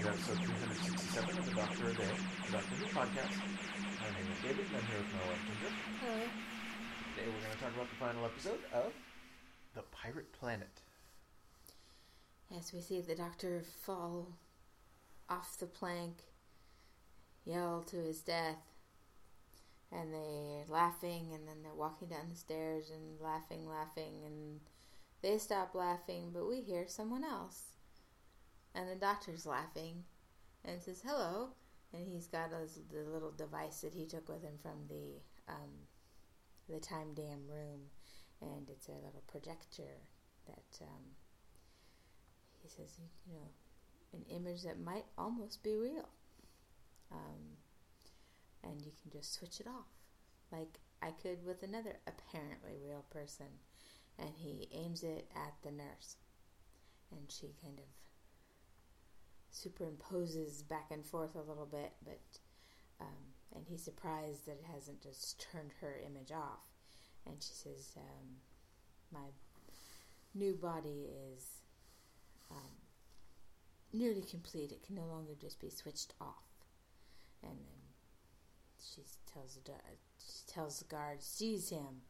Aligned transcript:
Episode 0.00 0.38
367 0.38 1.38
of 1.38 1.44
the 1.44 1.52
Doctor 1.52 1.88
a 1.88 1.92
Day, 1.92 2.08
the 2.46 2.52
Doctor 2.52 2.74
Who 2.74 2.86
podcast. 2.86 3.36
My 4.00 4.08
name 4.16 4.32
is 4.32 4.40
David, 4.42 4.64
and 4.66 4.76
I'm 4.76 4.86
here 4.88 4.96
with 4.96 5.12
my 5.12 5.28
wife 5.28 5.44
Ginger. 5.44 5.76
Hello. 6.00 6.20
Today 7.12 7.26
we're 7.28 7.44
going 7.44 7.52
to 7.52 7.60
talk 7.60 7.74
about 7.74 7.90
the 7.90 7.96
final 7.96 8.24
episode 8.24 8.60
of 8.72 8.92
The 9.74 9.82
Pirate 9.92 10.32
Planet. 10.32 10.80
As 12.56 12.72
we 12.72 12.80
see 12.80 13.02
the 13.02 13.14
doctor 13.14 13.62
fall 13.84 14.38
off 15.28 15.58
the 15.58 15.66
plank, 15.66 16.24
yell 17.44 17.84
to 17.88 17.96
his 17.96 18.22
death, 18.22 18.72
and 19.92 20.14
they're 20.14 20.64
laughing, 20.68 21.32
and 21.34 21.46
then 21.46 21.62
they're 21.62 21.74
walking 21.74 22.08
down 22.08 22.30
the 22.30 22.36
stairs 22.36 22.90
and 22.90 23.20
laughing, 23.20 23.68
laughing, 23.68 24.22
and 24.24 24.60
they 25.20 25.36
stop 25.36 25.74
laughing, 25.74 26.30
but 26.32 26.48
we 26.48 26.62
hear 26.62 26.86
someone 26.88 27.22
else. 27.22 27.69
And 28.74 28.88
the 28.88 28.94
doctor's 28.94 29.46
laughing 29.46 30.04
and 30.64 30.80
says 30.80 31.02
hello, 31.04 31.50
and 31.92 32.06
he's 32.06 32.26
got 32.26 32.50
a, 32.52 32.68
the 32.92 33.10
little 33.10 33.32
device 33.32 33.80
that 33.80 33.94
he 33.94 34.06
took 34.06 34.28
with 34.28 34.42
him 34.42 34.58
from 34.62 34.86
the 34.88 35.20
um, 35.48 35.70
the 36.68 36.78
time 36.78 37.14
dam 37.14 37.48
room, 37.48 37.80
and 38.40 38.68
it's 38.70 38.88
a 38.88 38.92
little 38.92 39.24
projector 39.26 39.98
that 40.46 40.82
um, 40.82 41.02
he 42.62 42.68
says, 42.68 42.98
you 43.26 43.34
know, 43.34 43.48
an 44.12 44.24
image 44.28 44.62
that 44.62 44.78
might 44.78 45.06
almost 45.18 45.62
be 45.62 45.76
real. 45.76 46.08
Um, 47.10 47.56
and 48.62 48.80
you 48.82 48.92
can 49.02 49.10
just 49.10 49.34
switch 49.34 49.58
it 49.58 49.66
off, 49.66 49.88
like 50.52 50.78
I 51.02 51.10
could 51.10 51.44
with 51.44 51.62
another 51.62 51.96
apparently 52.06 52.76
real 52.86 53.04
person. 53.10 53.46
And 54.18 54.30
he 54.36 54.68
aims 54.72 55.02
it 55.02 55.30
at 55.34 55.54
the 55.62 55.70
nurse, 55.72 56.16
and 57.10 57.30
she 57.30 57.54
kind 57.62 57.78
of 57.78 57.84
superimposes 59.52 60.66
back 60.66 60.90
and 60.90 61.04
forth 61.04 61.34
a 61.34 61.42
little 61.42 61.66
bit, 61.66 61.92
but 62.04 62.20
um, 63.00 63.34
and 63.54 63.64
he's 63.68 63.82
surprised 63.82 64.46
that 64.46 64.58
it 64.58 64.66
hasn't 64.72 65.00
just 65.00 65.44
turned 65.52 65.72
her 65.80 65.96
image 66.04 66.32
off. 66.32 66.60
And 67.26 67.36
she 67.42 67.52
says, 67.52 67.96
um, 67.96 68.36
"My 69.12 69.28
new 70.34 70.54
body 70.54 71.08
is 71.32 71.62
um, 72.50 72.76
nearly 73.92 74.22
complete. 74.22 74.72
It 74.72 74.82
can 74.82 74.94
no 74.94 75.06
longer 75.06 75.34
just 75.40 75.60
be 75.60 75.70
switched 75.70 76.14
off." 76.20 76.64
And 77.42 77.52
then 77.52 77.80
she 78.78 79.02
tells 79.32 79.56
the 79.56 79.72
she 80.18 80.52
tells 80.52 80.78
the 80.78 80.84
guard, 80.84 81.22
"Seize 81.22 81.70
him!" 81.70 82.02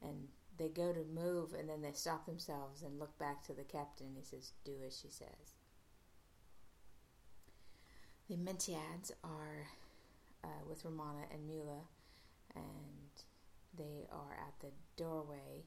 And 0.00 0.28
they 0.56 0.68
go 0.68 0.92
to 0.92 1.04
move, 1.04 1.52
and 1.52 1.68
then 1.68 1.82
they 1.82 1.92
stop 1.92 2.26
themselves 2.26 2.82
and 2.82 2.98
look 2.98 3.18
back 3.18 3.44
to 3.44 3.54
the 3.54 3.64
captain. 3.64 4.14
He 4.14 4.22
says, 4.22 4.52
"Do 4.64 4.72
as 4.86 4.98
she 4.98 5.08
says." 5.08 5.55
The 8.28 8.36
Mentiads 8.36 9.12
are 9.22 9.68
uh, 10.42 10.64
with 10.68 10.84
Romana 10.84 11.26
and 11.32 11.46
Mula, 11.46 11.82
and 12.56 13.22
they 13.78 14.08
are 14.10 14.32
at 14.32 14.58
the 14.60 14.72
doorway 14.96 15.62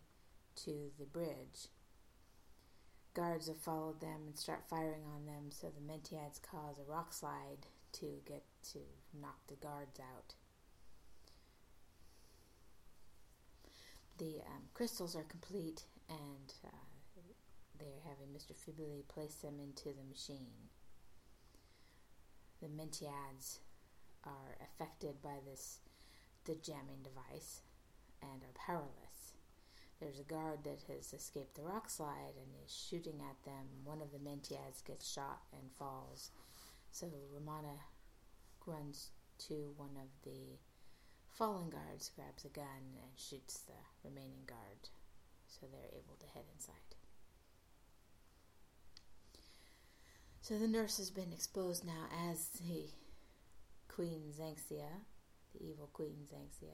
to 0.66 0.92
the 1.00 1.06
bridge. 1.06 1.70
Guards 3.14 3.48
have 3.48 3.62
followed 3.62 4.02
them 4.02 4.24
and 4.28 4.38
start 4.38 4.68
firing 4.70 5.06
on 5.16 5.26
them, 5.26 5.52
so 5.52 5.68
the 5.68 5.80
Mentiads 5.80 6.42
cause 6.42 6.76
a 6.80 6.92
rock 6.92 7.14
slide 7.14 7.68
to 7.94 8.20
get 8.28 8.44
to 8.74 8.80
knock 9.22 9.40
the 9.48 9.56
guards 9.56 9.98
out. 9.98 10.34
The 14.18 14.42
um, 14.46 14.64
crystals 14.74 15.16
are 15.16 15.24
complete, 15.24 15.84
and 16.10 16.54
uh, 16.66 17.22
they're 17.80 18.04
having 18.04 18.36
Mr. 18.36 18.52
Fibuli 18.54 19.08
place 19.08 19.36
them 19.36 19.62
into 19.62 19.96
the 19.98 20.04
machine 20.10 20.68
the 22.62 22.68
Mentiads 22.68 23.60
are 24.26 24.58
affected 24.62 25.22
by 25.22 25.38
this 25.46 25.80
the 26.46 26.56
jamming 26.56 27.04
device 27.04 27.62
and 28.22 28.44
are 28.44 28.66
powerless. 28.66 29.34
There's 30.00 30.20
a 30.20 30.24
guard 30.24 30.64
that 30.64 30.84
has 30.88 31.14
escaped 31.14 31.56
the 31.56 31.64
rock 31.64 31.90
slide 31.90 32.36
and 32.38 32.52
is 32.66 32.74
shooting 32.74 33.22
at 33.22 33.44
them. 33.46 33.68
One 33.84 34.02
of 34.02 34.12
the 34.12 34.20
Mentiads 34.20 34.84
gets 34.86 35.10
shot 35.10 35.42
and 35.52 35.72
falls. 35.78 36.32
So 36.92 37.08
Romana 37.34 37.76
runs 38.66 39.10
to 39.48 39.74
one 39.78 39.98
of 39.98 40.10
the 40.24 40.58
fallen 41.32 41.70
guards, 41.70 42.12
grabs 42.16 42.46
a 42.46 42.50
gun, 42.50 42.98
and 43.02 43.12
shoots 43.16 43.60
the 43.60 44.08
remaining 44.08 44.46
guard. 44.48 44.90
So 45.48 45.68
they're 45.72 46.00
able 46.00 46.16
to 46.20 46.28
head 46.28 46.46
inside. 46.54 46.99
So 50.50 50.58
the 50.58 50.68
nurse 50.68 50.98
has 50.98 51.12
been 51.12 51.32
exposed 51.32 51.86
now 51.86 52.10
as 52.32 52.48
the 52.58 52.90
Queen 53.88 54.34
Xanxia, 54.36 54.90
the 55.54 55.64
evil 55.64 55.92
Queen 55.94 56.26
Xanxia. 56.26 56.74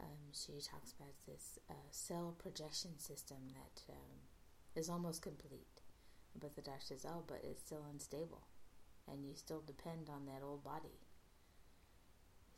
Um, 0.00 0.32
she 0.32 0.52
talks 0.52 0.94
about 0.98 1.12
this 1.28 1.58
uh, 1.68 1.74
cell 1.90 2.34
projection 2.38 2.98
system 2.98 3.36
that 3.52 3.82
um, 3.92 4.24
is 4.74 4.88
almost 4.88 5.20
complete. 5.20 5.82
But 6.34 6.56
the 6.56 6.62
doctor 6.62 6.80
says, 6.86 7.04
oh, 7.06 7.24
but 7.26 7.42
it's 7.44 7.60
still 7.60 7.84
unstable. 7.92 8.46
And 9.06 9.26
you 9.26 9.34
still 9.34 9.62
depend 9.66 10.08
on 10.08 10.24
that 10.24 10.42
old 10.42 10.64
body. 10.64 10.96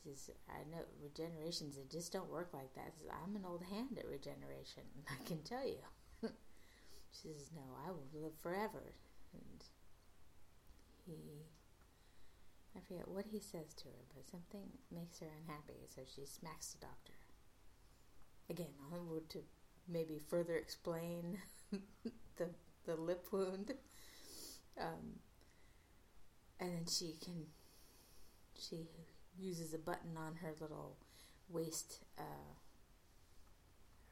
He 0.05 0.15
says, 0.15 0.35
I 0.47 0.63
know 0.71 0.83
regenerations, 1.03 1.77
it 1.77 1.91
just 1.91 2.13
don't 2.13 2.31
work 2.31 2.51
like 2.53 2.73
that. 2.75 2.93
Says, 2.97 3.09
I'm 3.11 3.35
an 3.35 3.43
old 3.45 3.63
hand 3.63 3.97
at 3.97 4.07
regeneration, 4.07 4.83
I 5.09 5.21
can 5.25 5.39
tell 5.43 5.67
you. 5.67 5.83
she 7.11 7.33
says, 7.33 7.51
no, 7.53 7.63
I 7.85 7.91
will 7.91 8.07
live 8.13 8.31
forever. 8.41 8.93
And 9.33 9.63
he, 11.05 11.45
I 12.75 12.79
forget 12.87 13.07
what 13.07 13.25
he 13.31 13.39
says 13.39 13.73
to 13.75 13.85
her, 13.85 14.05
but 14.13 14.27
something 14.29 14.69
makes 14.91 15.19
her 15.19 15.27
unhappy, 15.41 15.87
so 15.93 16.01
she 16.05 16.25
smacks 16.25 16.73
the 16.73 16.85
doctor. 16.85 17.13
Again, 18.49 18.73
onward 18.91 19.29
to 19.31 19.39
maybe 19.87 20.19
further 20.19 20.55
explain 20.55 21.37
the 22.37 22.49
the 22.85 22.95
lip 22.95 23.27
wound. 23.31 23.73
Um, 24.79 25.19
and 26.59 26.71
then 26.73 26.85
she 26.85 27.15
can, 27.23 27.45
she 28.57 28.87
uses 29.37 29.73
a 29.73 29.77
button 29.77 30.17
on 30.17 30.35
her 30.35 30.53
little 30.59 30.97
waist, 31.49 31.99
uh, 32.17 32.53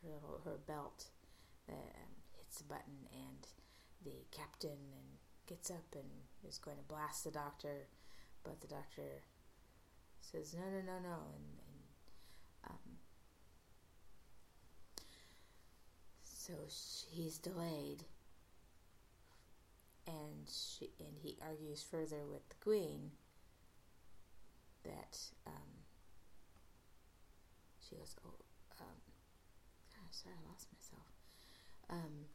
her 0.03 0.49
her 0.49 0.57
belt 0.67 1.05
that 1.67 1.73
um, 1.73 2.11
hits 2.37 2.57
the 2.57 2.63
button, 2.65 3.07
and 3.13 3.47
the 4.03 4.25
captain 4.31 4.71
and 4.71 5.17
gets 5.51 5.69
up 5.69 5.83
and 5.93 6.07
is 6.47 6.57
going 6.57 6.77
to 6.77 6.83
blast 6.83 7.25
the 7.25 7.31
doctor, 7.31 7.87
but 8.41 8.61
the 8.61 8.67
doctor 8.67 9.21
says 10.21 10.53
no, 10.53 10.61
no, 10.61 10.79
no, 10.79 10.99
no, 11.03 11.17
and, 11.35 11.59
and 12.63 12.69
um, 12.69 12.95
so 16.23 16.53
he's 17.11 17.37
delayed, 17.37 18.05
and 20.07 20.47
she 20.47 20.89
and 20.99 21.17
he 21.21 21.35
argues 21.45 21.83
further 21.83 22.23
with 22.31 22.47
the 22.47 22.55
queen 22.63 23.11
that 24.85 25.17
um, 25.45 25.83
she 27.81 27.95
goes, 27.95 28.15
oh, 28.25 28.29
um, 28.79 29.01
gosh, 29.93 30.15
sorry, 30.23 30.35
I 30.35 30.49
lost 30.49 30.67
myself. 30.71 31.11
Um, 31.89 32.25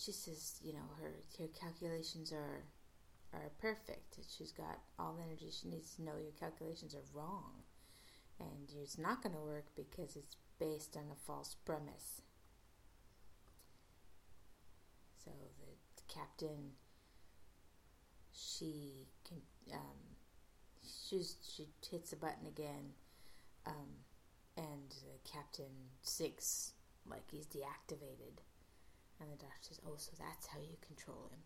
she 0.00 0.12
says, 0.12 0.54
you 0.62 0.72
know, 0.72 0.88
her 1.00 1.12
her 1.38 1.48
calculations 1.48 2.32
are 2.32 2.64
are 3.32 3.50
perfect. 3.60 4.18
She's 4.28 4.52
got 4.52 4.80
all 4.98 5.14
the 5.14 5.22
energy 5.22 5.50
she 5.50 5.68
needs 5.68 5.94
to 5.96 6.02
know 6.02 6.16
your 6.20 6.32
calculations 6.38 6.94
are 6.94 7.18
wrong, 7.18 7.62
and 8.38 8.70
it's 8.82 8.98
not 8.98 9.22
going 9.22 9.34
to 9.34 9.40
work 9.40 9.66
because 9.76 10.16
it's 10.16 10.36
based 10.58 10.96
on 10.96 11.04
a 11.12 11.26
false 11.26 11.54
premise. 11.64 12.22
So 15.24 15.30
the 15.30 16.12
captain, 16.12 16.72
she 18.32 19.06
can, 19.28 19.38
um, 19.74 20.16
she's, 20.82 21.36
she 21.42 21.68
hits 21.90 22.10
the 22.10 22.16
button 22.16 22.46
again, 22.48 22.94
um, 23.66 24.04
and 24.56 24.90
the 24.90 25.30
captain 25.30 25.90
sinks 26.02 26.72
like 27.08 27.30
he's 27.30 27.46
deactivated 27.46 28.40
and 29.20 29.30
the 29.30 29.36
doctor 29.36 29.62
says, 29.62 29.80
Oh, 29.86 29.96
so 29.96 30.12
that's 30.18 30.46
how 30.46 30.58
you 30.58 30.76
control 30.86 31.28
him. 31.30 31.40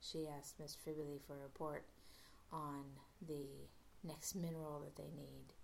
She 0.00 0.28
asks 0.28 0.54
Miss 0.58 0.76
Fibuli 0.76 1.20
for 1.26 1.34
a 1.34 1.42
report 1.42 1.86
on 2.52 2.84
the 3.26 3.46
next 4.02 4.34
mineral 4.34 4.80
that 4.80 4.96
they 4.96 5.10
need, 5.16 5.54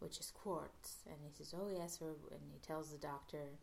which 0.00 0.18
is 0.18 0.30
quartz. 0.34 0.98
And 1.06 1.16
he 1.22 1.32
says, 1.32 1.54
Oh, 1.56 1.68
yes, 1.72 2.00
and 2.00 2.40
he 2.52 2.58
tells 2.58 2.90
the 2.90 2.98
doctor, 2.98 3.58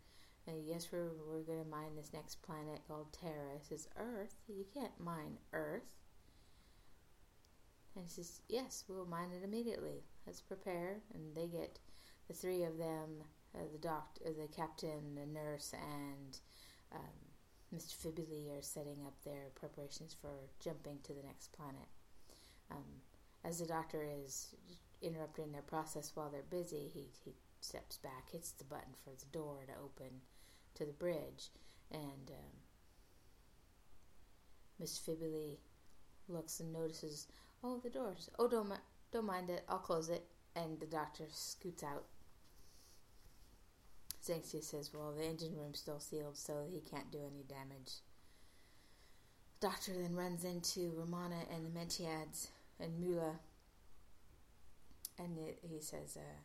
uh, 0.47 0.53
Yes, 0.63 0.87
we're, 0.91 1.11
we're 1.27 1.43
going 1.43 1.63
to 1.63 1.69
mine 1.69 1.95
this 1.95 2.13
next 2.13 2.41
planet 2.41 2.81
called 2.87 3.13
Terra. 3.13 3.59
He 3.59 3.65
says, 3.65 3.87
Earth? 3.97 4.35
You 4.47 4.65
can't 4.73 4.99
mine 4.99 5.37
Earth. 5.51 5.83
And 7.95 8.05
he 8.05 8.09
says, 8.09 8.41
Yes, 8.49 8.85
we'll 8.87 9.05
mine 9.05 9.29
it 9.35 9.43
immediately. 9.43 10.03
Let's 10.25 10.41
prepare. 10.41 11.01
And 11.13 11.35
they 11.35 11.47
get 11.47 11.79
the 12.27 12.33
three 12.33 12.63
of 12.63 12.77
them 12.77 13.23
uh, 13.55 13.63
the 13.71 13.77
doctor, 13.77 14.23
the 14.25 14.47
captain, 14.47 15.15
the 15.15 15.25
nurse, 15.25 15.73
and 15.73 16.39
um, 16.93 17.75
Mr. 17.75 17.95
Fibuli 17.95 18.57
are 18.57 18.61
setting 18.61 18.99
up 19.05 19.15
their 19.23 19.49
preparations 19.55 20.15
for 20.19 20.31
jumping 20.59 20.99
to 21.03 21.13
the 21.13 21.23
next 21.23 21.51
planet. 21.53 21.87
Um, 22.71 23.01
as 23.43 23.59
the 23.59 23.65
doctor 23.65 24.05
is 24.23 24.55
interrupting 25.01 25.51
their 25.51 25.61
process 25.61 26.11
while 26.15 26.29
they're 26.29 26.43
busy, 26.49 26.89
he, 26.93 27.07
he 27.23 27.33
steps 27.61 27.97
back, 27.97 28.29
hits 28.31 28.51
the 28.51 28.63
button 28.63 28.93
for 29.03 29.11
the 29.11 29.37
door 29.37 29.65
to 29.67 29.73
open 29.83 30.21
to 30.75 30.85
the 30.85 30.93
bridge, 30.93 31.49
and 31.91 32.29
um, 32.29 32.53
Miss 34.79 34.99
Fibuli 34.99 35.57
looks 36.27 36.59
and 36.59 36.73
notices, 36.73 37.27
oh, 37.63 37.79
the 37.83 37.89
doors. 37.89 38.29
Oh, 38.39 38.47
don't, 38.47 38.71
don't 39.11 39.25
mind 39.25 39.49
it, 39.49 39.63
I'll 39.69 39.77
close 39.77 40.09
it. 40.09 40.25
And 40.55 40.79
the 40.79 40.85
doctor 40.85 41.25
scoots 41.31 41.83
out. 41.83 42.05
Xanxia 44.23 44.63
says, 44.63 44.91
well, 44.93 45.11
the 45.11 45.25
engine 45.25 45.55
room's 45.55 45.79
still 45.79 45.99
sealed, 45.99 46.37
so 46.37 46.63
he 46.69 46.79
can't 46.79 47.11
do 47.11 47.19
any 47.19 47.43
damage. 47.43 47.99
The 49.59 49.67
doctor 49.67 49.91
then 49.93 50.15
runs 50.15 50.45
into 50.45 50.93
Romana 50.97 51.41
and 51.53 51.65
the 51.65 51.69
Mentiads 51.69 52.47
and 52.79 52.99
Mula, 52.99 53.39
and 55.19 55.37
it, 55.37 55.59
he 55.61 55.79
says, 55.79 56.17
uh, 56.17 56.39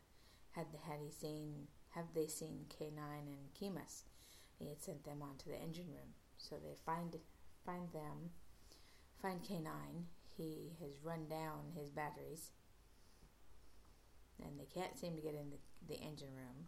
had 0.51 0.67
had 0.85 0.99
he 1.03 1.11
seen 1.11 1.67
have 1.91 2.13
they 2.13 2.27
seen 2.27 2.65
K9 2.69 2.97
and 2.97 3.53
Kimus? 3.59 4.03
He 4.57 4.67
had 4.67 4.81
sent 4.81 5.03
them 5.05 5.21
on 5.21 5.37
to 5.37 5.49
the 5.49 5.57
engine 5.57 5.87
room, 5.87 6.13
so 6.37 6.55
they 6.55 6.75
find 6.85 7.15
find 7.65 7.91
them, 7.93 8.31
find 9.21 9.41
K9. 9.41 9.69
He 10.37 10.73
has 10.81 11.03
run 11.03 11.27
down 11.29 11.71
his 11.75 11.89
batteries, 11.89 12.51
and 14.43 14.59
they 14.59 14.65
can't 14.65 14.97
seem 14.97 15.15
to 15.15 15.21
get 15.21 15.33
in 15.33 15.49
the, 15.49 15.93
the 15.93 15.99
engine 16.01 16.33
room. 16.35 16.67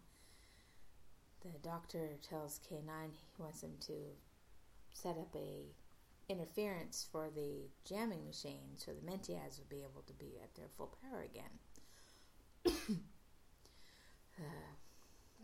The 1.42 1.58
doctor 1.62 2.10
tells 2.22 2.60
K9 2.60 3.10
he 3.12 3.42
wants 3.42 3.62
him 3.62 3.74
to 3.86 3.94
set 4.92 5.16
up 5.18 5.34
a 5.34 5.66
interference 6.28 7.06
for 7.10 7.30
the 7.34 7.68
jamming 7.84 8.24
machine 8.24 8.76
so 8.76 8.92
the 8.92 9.10
Mentiads 9.10 9.58
will 9.58 9.66
be 9.68 9.82
able 9.82 10.02
to 10.06 10.12
be 10.12 10.38
at 10.42 10.54
their 10.54 10.68
full 10.76 10.96
power 11.02 11.22
again. 11.22 11.58
uh, 14.38 14.72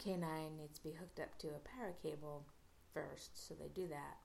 K9 0.01 0.57
needs 0.57 0.79
to 0.79 0.85
be 0.85 0.93
hooked 0.93 1.19
up 1.19 1.37
to 1.39 1.49
a 1.49 1.69
power 1.77 1.95
cable 2.01 2.47
first, 2.95 3.49
so 3.49 3.55
they 3.55 3.69
do 3.69 3.89
that. 3.89 4.19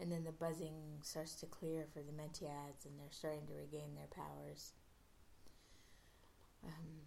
And 0.00 0.10
then 0.10 0.24
the 0.24 0.32
buzzing 0.32 0.98
starts 1.02 1.34
to 1.36 1.46
clear 1.46 1.86
for 1.92 2.00
the 2.00 2.12
Mentiads, 2.12 2.84
and 2.84 2.98
they're 2.98 3.12
starting 3.12 3.46
to 3.46 3.54
regain 3.54 3.94
their 3.94 4.08
powers. 4.10 4.72
Um, 6.64 7.06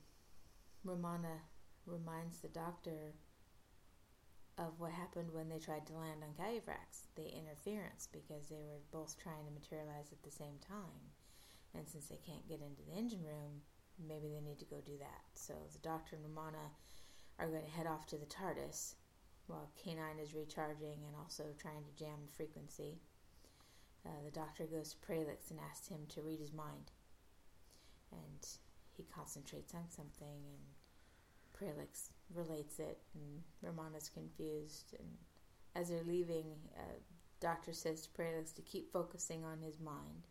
Romana 0.85 1.41
reminds 1.85 2.39
the 2.39 2.49
doctor 2.49 3.13
of 4.57 4.79
what 4.79 4.91
happened 4.91 5.33
when 5.33 5.49
they 5.49 5.57
tried 5.57 5.85
to 5.87 5.97
land 5.97 6.21
on 6.21 6.37
Calufrax, 6.37 7.09
the 7.15 7.25
interference, 7.25 8.07
because 8.11 8.47
they 8.47 8.61
were 8.61 8.81
both 8.91 9.17
trying 9.17 9.45
to 9.45 9.51
materialize 9.51 10.11
at 10.11 10.21
the 10.21 10.31
same 10.31 10.61
time. 10.61 11.11
And 11.73 11.87
since 11.87 12.05
they 12.05 12.21
can't 12.21 12.47
get 12.47 12.61
into 12.61 12.83
the 12.85 12.97
engine 12.97 13.23
room, 13.23 13.65
maybe 13.97 14.29
they 14.29 14.41
need 14.41 14.59
to 14.59 14.69
go 14.69 14.77
do 14.85 14.97
that. 14.99 15.25
So 15.33 15.53
the 15.71 15.79
doctor 15.79 16.15
and 16.15 16.25
Romana 16.25 16.69
are 17.39 17.47
going 17.49 17.65
to 17.65 17.77
head 17.77 17.87
off 17.87 18.05
to 18.07 18.17
the 18.17 18.29
TARDIS 18.29 18.95
while 19.47 19.71
K9 19.81 20.21
is 20.21 20.33
recharging 20.33 21.01
and 21.05 21.15
also 21.17 21.45
trying 21.57 21.83
to 21.83 22.03
jam 22.03 22.21
the 22.25 22.31
frequency. 22.31 23.01
Uh, 24.05 24.21
the 24.23 24.31
doctor 24.31 24.65
goes 24.65 24.91
to 24.91 24.97
Pralix 24.97 25.49
and 25.49 25.59
asks 25.59 25.87
him 25.87 26.05
to 26.09 26.21
read 26.21 26.39
his 26.39 26.53
mind. 26.53 26.91
And 28.11 28.47
he 28.95 29.03
concentrates 29.03 29.73
on 29.73 29.89
something, 29.89 30.45
and 30.45 30.61
Pralix 31.63 32.11
relates 32.33 32.79
it, 32.79 32.97
and 33.15 33.41
Romana's 33.61 34.09
confused. 34.09 34.95
And 34.99 35.07
as 35.75 35.89
they're 35.89 36.03
leaving, 36.03 36.45
uh, 36.77 36.99
Doctor 37.39 37.73
says 37.73 38.01
to 38.01 38.09
Pralix 38.09 38.51
to 38.53 38.61
keep 38.61 38.91
focusing 38.91 39.43
on 39.43 39.61
his 39.61 39.79
mind. 39.79 40.27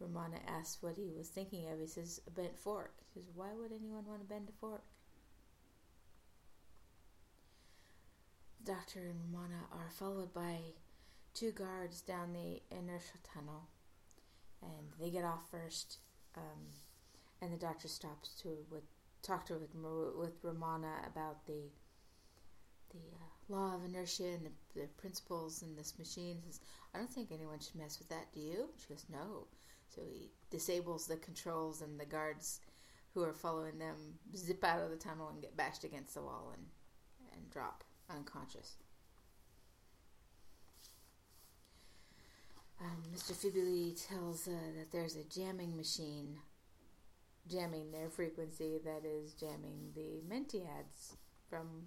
Romana 0.00 0.38
asks 0.48 0.82
what 0.82 0.96
he 0.96 1.12
was 1.16 1.28
thinking 1.28 1.68
of. 1.70 1.78
He 1.78 1.86
says, 1.86 2.20
a 2.26 2.30
bent 2.30 2.58
fork. 2.58 2.94
She 3.12 3.20
says, 3.20 3.28
why 3.34 3.48
would 3.54 3.70
anyone 3.70 4.06
want 4.06 4.20
to 4.20 4.26
bend 4.26 4.48
a 4.48 4.52
fork? 4.60 4.84
The 8.64 8.72
doctor 8.72 9.00
and 9.00 9.20
Romana 9.32 9.64
are 9.72 9.90
followed 9.90 10.32
by 10.32 10.58
two 11.34 11.52
guards 11.52 12.00
down 12.00 12.32
the 12.32 12.62
inertial 12.76 13.20
tunnel, 13.22 13.68
and 14.62 14.88
they 14.98 15.10
get 15.10 15.24
off 15.24 15.50
first. 15.50 15.98
Um, 16.36 16.72
and 17.42 17.52
the 17.52 17.58
doctor 17.58 17.88
stops 17.88 18.40
to 18.42 18.48
with 18.70 18.84
talk 19.22 19.46
to 19.46 19.54
with 19.54 19.74
with 20.16 20.32
Romana 20.42 20.92
about 21.06 21.46
the 21.46 21.70
the 22.90 22.98
uh, 22.98 23.54
law 23.54 23.74
of 23.74 23.84
inertia 23.84 24.24
and 24.24 24.46
the, 24.46 24.80
the 24.80 24.86
principles 24.96 25.62
in 25.62 25.76
this 25.76 25.98
machine. 25.98 26.40
Says, 26.44 26.60
"I 26.94 26.98
don't 26.98 27.10
think 27.10 27.30
anyone 27.30 27.60
should 27.60 27.76
mess 27.76 27.98
with 27.98 28.08
that. 28.08 28.32
Do 28.32 28.40
you?" 28.40 28.70
She 28.78 28.88
goes, 28.88 29.06
"No." 29.10 29.46
So 29.88 30.02
he 30.02 30.30
disables 30.50 31.06
the 31.06 31.16
controls, 31.16 31.82
and 31.82 31.98
the 31.98 32.06
guards 32.06 32.60
who 33.14 33.22
are 33.22 33.32
following 33.32 33.78
them 33.78 33.96
zip 34.36 34.62
out 34.64 34.82
of 34.82 34.90
the 34.90 34.96
tunnel 34.96 35.28
and 35.28 35.42
get 35.42 35.56
bashed 35.56 35.84
against 35.84 36.14
the 36.14 36.22
wall 36.22 36.52
and 36.54 36.66
and 37.32 37.50
drop 37.50 37.84
unconscious. 38.08 38.76
Um, 42.80 43.02
Mr. 43.14 43.32
Fibuli 43.32 43.94
tells 44.08 44.48
uh, 44.48 44.52
that 44.78 44.90
there's 44.90 45.16
a 45.16 45.24
jamming 45.24 45.76
machine 45.76 46.38
jamming 47.48 47.90
their 47.90 48.10
frequency 48.10 48.78
that 48.84 49.04
is 49.04 49.34
jamming 49.34 49.92
the 49.94 50.22
Mentiads 50.28 51.16
from 51.48 51.86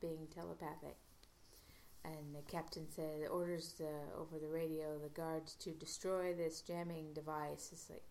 being 0.00 0.26
telepathic. 0.34 0.96
And 2.04 2.34
the 2.34 2.42
captain 2.50 2.86
said 2.90 3.28
orders 3.30 3.80
uh, 3.80 4.20
over 4.20 4.38
the 4.38 4.48
radio 4.48 4.98
the 4.98 5.08
guards 5.08 5.54
to 5.60 5.70
destroy 5.70 6.34
this 6.34 6.60
jamming 6.60 7.12
device. 7.14 7.70
It's 7.72 7.88
like, 7.88 8.02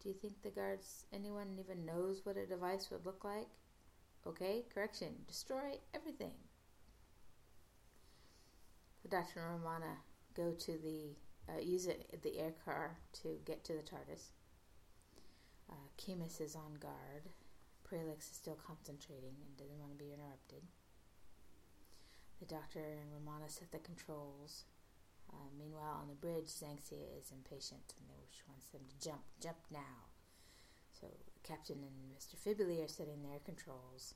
do 0.00 0.08
you 0.08 0.14
think 0.14 0.42
the 0.42 0.50
guards, 0.50 1.04
anyone 1.12 1.58
even 1.58 1.84
knows 1.84 2.20
what 2.24 2.36
a 2.36 2.46
device 2.46 2.88
would 2.90 3.04
look 3.04 3.24
like? 3.24 3.48
Okay, 4.26 4.64
correction, 4.72 5.14
destroy 5.26 5.78
everything. 5.94 6.32
The 9.02 9.08
Doctor 9.08 9.40
and 9.40 9.62
Romana 9.62 9.98
go 10.34 10.52
to 10.52 10.72
the 10.78 11.16
uh, 11.48 11.60
use 11.60 11.86
it 11.86 12.20
the 12.22 12.38
air 12.38 12.52
car 12.64 12.98
to 13.22 13.38
get 13.44 13.64
to 13.64 13.72
the 13.72 13.82
TARDIS. 13.82 14.30
Uh, 15.70 15.88
Kimus 15.98 16.40
is 16.40 16.54
on 16.54 16.74
guard. 16.80 17.30
Pralix 17.84 18.30
is 18.30 18.36
still 18.36 18.58
concentrating 18.66 19.36
and 19.42 19.56
doesn't 19.56 19.78
want 19.78 19.92
to 19.92 19.98
be 19.98 20.12
interrupted. 20.12 20.62
The 22.40 22.46
doctor 22.46 22.80
and 22.80 23.12
Romana 23.12 23.48
set 23.48 23.70
the 23.72 23.78
controls. 23.78 24.64
Uh, 25.32 25.50
meanwhile, 25.58 25.98
on 26.02 26.08
the 26.08 26.14
bridge, 26.14 26.46
Xanxia 26.46 27.18
is 27.18 27.32
impatient 27.32 27.94
and 27.98 28.06
she 28.30 28.42
wants 28.48 28.68
them 28.68 28.82
to 28.86 28.96
jump, 29.08 29.22
jump 29.40 29.58
now. 29.72 30.06
So 31.00 31.06
the 31.08 31.42
captain 31.46 31.78
and 31.82 32.12
Mr. 32.16 32.36
Fibuli 32.36 32.84
are 32.84 32.88
setting 32.88 33.22
their 33.22 33.40
controls, 33.44 34.14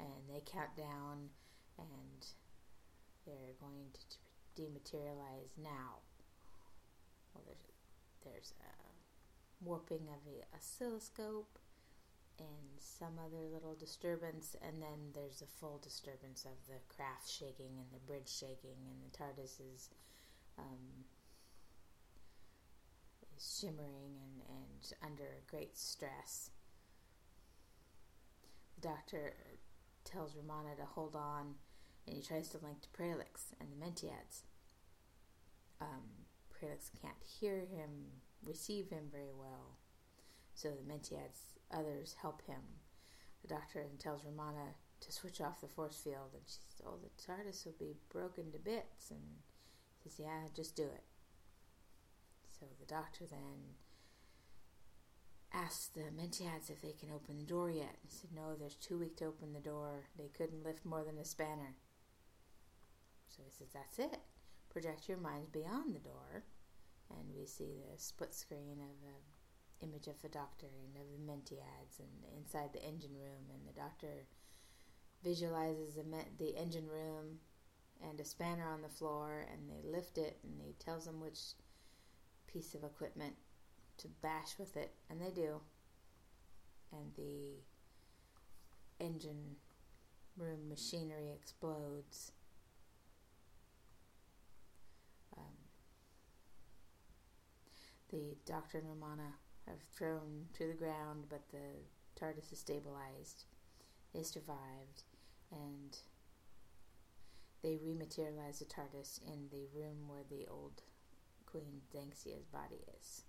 and 0.00 0.24
they 0.28 0.40
count 0.40 0.74
down, 0.76 1.28
and 1.78 2.20
they're 3.26 3.58
going 3.60 3.92
to 3.92 4.00
dematerialize 4.56 5.52
now. 5.60 6.00
Well, 7.34 7.44
there's 7.46 7.68
there's 8.24 8.54
a 8.60 8.83
warping 9.64 10.08
of 10.12 10.24
the 10.24 10.42
oscilloscope 10.56 11.58
and 12.38 12.78
some 12.78 13.18
other 13.18 13.46
little 13.52 13.74
disturbance, 13.74 14.56
and 14.60 14.82
then 14.82 15.12
there's 15.14 15.42
a 15.42 15.46
full 15.46 15.78
disturbance 15.82 16.44
of 16.44 16.66
the 16.66 16.80
craft 16.94 17.30
shaking 17.30 17.78
and 17.78 17.86
the 17.92 18.06
bridge 18.06 18.28
shaking, 18.28 18.76
and 18.90 18.98
the 19.04 19.16
TARDIS 19.16 19.60
is, 19.74 19.90
um, 20.58 21.04
shimmering 23.38 24.14
and, 24.18 24.42
and 24.48 24.92
under 25.02 25.36
great 25.50 25.76
stress. 25.76 26.50
The 28.76 28.88
doctor 28.88 29.34
tells 30.04 30.36
Romana 30.36 30.76
to 30.76 30.84
hold 30.84 31.16
on, 31.16 31.54
and 32.06 32.16
he 32.16 32.22
tries 32.22 32.48
to 32.50 32.58
link 32.58 32.82
to 32.82 32.88
Pralix 32.90 33.54
and 33.60 33.68
the 33.70 33.76
Mentiads. 33.76 34.42
Um, 35.80 36.26
Pralix 36.50 36.90
can't 37.00 37.14
hear 37.40 37.60
him 37.60 37.90
receive 38.46 38.90
him 38.90 39.08
very 39.10 39.32
well. 39.32 39.78
So 40.54 40.70
the 40.70 40.82
Mentiads, 40.82 41.54
others 41.70 42.14
help 42.20 42.42
him. 42.46 42.62
The 43.42 43.48
doctor 43.48 43.82
then 43.82 43.98
tells 43.98 44.24
Romana 44.24 44.76
to 45.00 45.12
switch 45.12 45.40
off 45.40 45.60
the 45.60 45.68
force 45.68 46.00
field, 46.02 46.30
and 46.32 46.42
she 46.46 46.60
says, 46.60 46.80
"Oh, 46.86 46.96
the 46.96 47.10
TARDIS 47.22 47.66
will 47.66 47.72
be 47.78 47.96
broken 48.08 48.52
to 48.52 48.58
bits." 48.58 49.10
And 49.10 49.42
he 49.98 50.08
says, 50.08 50.20
"Yeah, 50.20 50.48
just 50.54 50.76
do 50.76 50.84
it." 50.84 51.04
So 52.48 52.66
the 52.78 52.86
doctor 52.86 53.26
then 53.26 53.76
asks 55.52 55.88
the 55.88 56.10
Mentiads 56.10 56.70
if 56.70 56.80
they 56.80 56.92
can 56.92 57.10
open 57.10 57.36
the 57.36 57.44
door 57.44 57.70
yet. 57.70 57.98
He 58.02 58.08
said, 58.08 58.32
"No, 58.32 58.56
there's 58.56 58.76
too 58.76 58.98
weak 58.98 59.16
to 59.18 59.26
open 59.26 59.52
the 59.52 59.60
door. 59.60 60.08
They 60.16 60.28
couldn't 60.28 60.62
lift 60.62 60.84
more 60.84 61.04
than 61.04 61.18
a 61.18 61.24
spanner." 61.24 61.76
So 63.28 63.42
he 63.42 63.50
says, 63.50 63.72
"That's 63.72 63.98
it. 63.98 64.20
Project 64.70 65.08
your 65.08 65.18
minds 65.18 65.50
beyond 65.50 65.94
the 65.94 66.00
door." 66.00 66.44
And 67.18 67.34
we 67.36 67.46
see 67.46 67.74
the 67.90 67.98
split 67.98 68.34
screen 68.34 68.78
of 68.80 69.08
an 69.08 69.88
image 69.88 70.06
of 70.06 70.20
the 70.22 70.28
doctor 70.28 70.66
and 70.66 70.96
of 70.96 71.10
the 71.12 71.32
Mentiads 71.32 71.98
and 71.98 72.38
inside 72.38 72.72
the 72.72 72.84
engine 72.84 73.14
room, 73.14 73.50
and 73.52 73.66
the 73.66 73.78
doctor 73.78 74.26
visualizes 75.22 75.94
the, 75.94 76.04
the 76.38 76.56
engine 76.56 76.86
room 76.86 77.38
and 78.02 78.20
a 78.20 78.24
spanner 78.24 78.68
on 78.68 78.82
the 78.82 78.88
floor, 78.88 79.46
and 79.50 79.70
they 79.70 79.88
lift 79.88 80.18
it, 80.18 80.38
and 80.42 80.60
he 80.60 80.74
tells 80.74 81.06
them 81.06 81.20
which 81.20 81.40
piece 82.46 82.74
of 82.74 82.84
equipment 82.84 83.34
to 83.98 84.08
bash 84.22 84.58
with 84.58 84.76
it, 84.76 84.92
and 85.08 85.20
they 85.20 85.30
do. 85.30 85.60
And 86.92 87.12
the 87.16 87.62
engine 89.04 89.56
room 90.36 90.68
machinery 90.68 91.30
explodes. 91.32 92.32
The 98.14 98.36
Doctor 98.46 98.78
and 98.78 98.88
Romana 98.88 99.34
are 99.66 99.78
thrown 99.96 100.46
to 100.56 100.68
the 100.68 100.74
ground, 100.74 101.24
but 101.28 101.48
the 101.50 101.82
TARDIS 102.14 102.52
is 102.52 102.60
stabilized. 102.60 103.46
They 104.14 104.22
survived, 104.22 105.02
and 105.50 105.96
they 107.62 107.80
rematerialize 107.84 108.60
the 108.60 108.66
TARDIS 108.66 109.20
in 109.26 109.48
the 109.50 109.66
room 109.76 110.06
where 110.06 110.22
the 110.30 110.46
old 110.48 110.82
Queen 111.44 111.80
Xanxia's 111.92 112.46
body 112.46 112.84
is. 113.00 113.22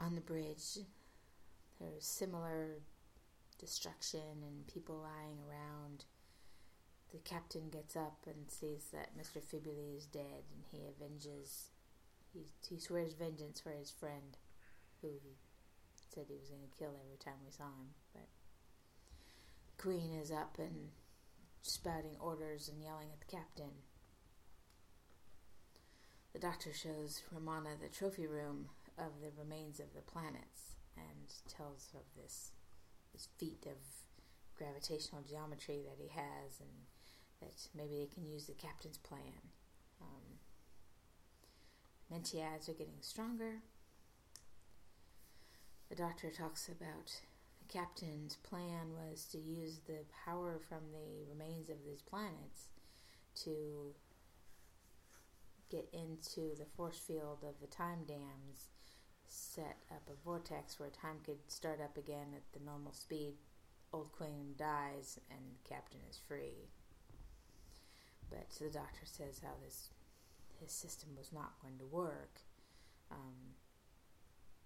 On 0.00 0.16
the 0.16 0.20
bridge, 0.20 0.78
there's 1.78 2.04
similar 2.04 2.80
destruction 3.58 4.42
and 4.42 4.66
people 4.66 4.96
lying 4.96 5.38
around. 5.48 6.06
The 7.12 7.18
captain 7.18 7.68
gets 7.68 7.94
up 7.94 8.26
and 8.26 8.50
sees 8.50 8.86
that 8.92 9.16
Mr. 9.16 9.40
Fibuli 9.40 9.96
is 9.96 10.06
dead, 10.06 10.42
and 10.52 10.64
he 10.72 10.88
avenges. 10.88 11.70
He, 12.32 12.46
he 12.68 12.78
swears 12.78 13.14
vengeance 13.14 13.60
for 13.60 13.70
his 13.70 13.90
friend, 13.90 14.36
who 15.02 15.08
he 15.08 15.36
said 16.14 16.26
he 16.28 16.36
was 16.38 16.48
going 16.48 16.62
to 16.62 16.78
kill 16.78 16.94
every 17.04 17.18
time 17.18 17.40
we 17.44 17.50
saw 17.50 17.64
him. 17.64 17.94
But 18.12 18.28
Queen 19.78 20.12
is 20.14 20.30
up 20.30 20.58
and 20.58 20.90
spouting 21.62 22.16
orders 22.20 22.68
and 22.68 22.82
yelling 22.82 23.08
at 23.12 23.20
the 23.20 23.36
captain. 23.36 23.70
The 26.32 26.38
doctor 26.38 26.72
shows 26.72 27.22
Romana 27.32 27.70
the 27.80 27.88
trophy 27.88 28.26
room 28.26 28.68
of 28.96 29.20
the 29.20 29.32
remains 29.36 29.80
of 29.80 29.94
the 29.94 30.02
planets 30.02 30.76
and 30.96 31.28
tells 31.48 31.88
of 31.94 32.02
this 32.16 32.52
this 33.12 33.28
feat 33.38 33.66
of 33.66 33.78
gravitational 34.56 35.22
geometry 35.22 35.82
that 35.82 35.98
he 35.98 36.08
has 36.08 36.60
and 36.60 36.86
that 37.40 37.68
maybe 37.74 37.96
they 37.98 38.14
can 38.14 38.24
use 38.24 38.46
the 38.46 38.52
captain's 38.52 38.98
plan. 38.98 39.49
Mentiads 42.10 42.68
are 42.68 42.74
getting 42.74 43.00
stronger. 43.00 43.62
The 45.88 45.96
doctor 45.96 46.30
talks 46.30 46.68
about 46.68 47.20
the 47.60 47.72
captain's 47.72 48.36
plan 48.36 48.92
was 48.92 49.26
to 49.32 49.38
use 49.38 49.80
the 49.86 50.04
power 50.24 50.60
from 50.68 50.90
the 50.92 51.24
remains 51.28 51.70
of 51.70 51.84
these 51.84 52.02
planets 52.02 52.68
to 53.44 53.94
get 55.70 55.88
into 55.92 56.56
the 56.56 56.66
force 56.76 56.98
field 56.98 57.38
of 57.42 57.60
the 57.60 57.66
time 57.68 58.04
dams, 58.06 58.70
set 59.28 59.78
up 59.90 60.02
a 60.08 60.24
vortex 60.24 60.80
where 60.80 60.90
time 60.90 61.18
could 61.24 61.38
start 61.48 61.80
up 61.80 61.96
again 61.96 62.34
at 62.34 62.52
the 62.52 62.64
normal 62.64 62.92
speed. 62.92 63.34
Old 63.92 64.10
Queen 64.12 64.54
dies 64.56 65.18
and 65.30 65.40
the 65.40 65.68
Captain 65.68 66.00
is 66.08 66.20
free. 66.26 66.70
But 68.28 68.50
the 68.60 68.70
doctor 68.70 69.04
says 69.04 69.40
how 69.42 69.54
this 69.64 69.90
his 70.60 70.72
system 70.72 71.10
was 71.16 71.32
not 71.32 71.60
going 71.62 71.78
to 71.78 71.86
work. 71.86 72.40
Um, 73.10 73.56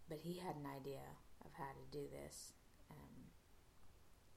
but 0.09 0.19
he 0.19 0.39
had 0.39 0.57
an 0.57 0.67
idea 0.67 1.01
of 1.45 1.53
how 1.55 1.73
to 1.73 1.99
do 1.99 2.05
this. 2.13 2.53
Um, 2.91 3.31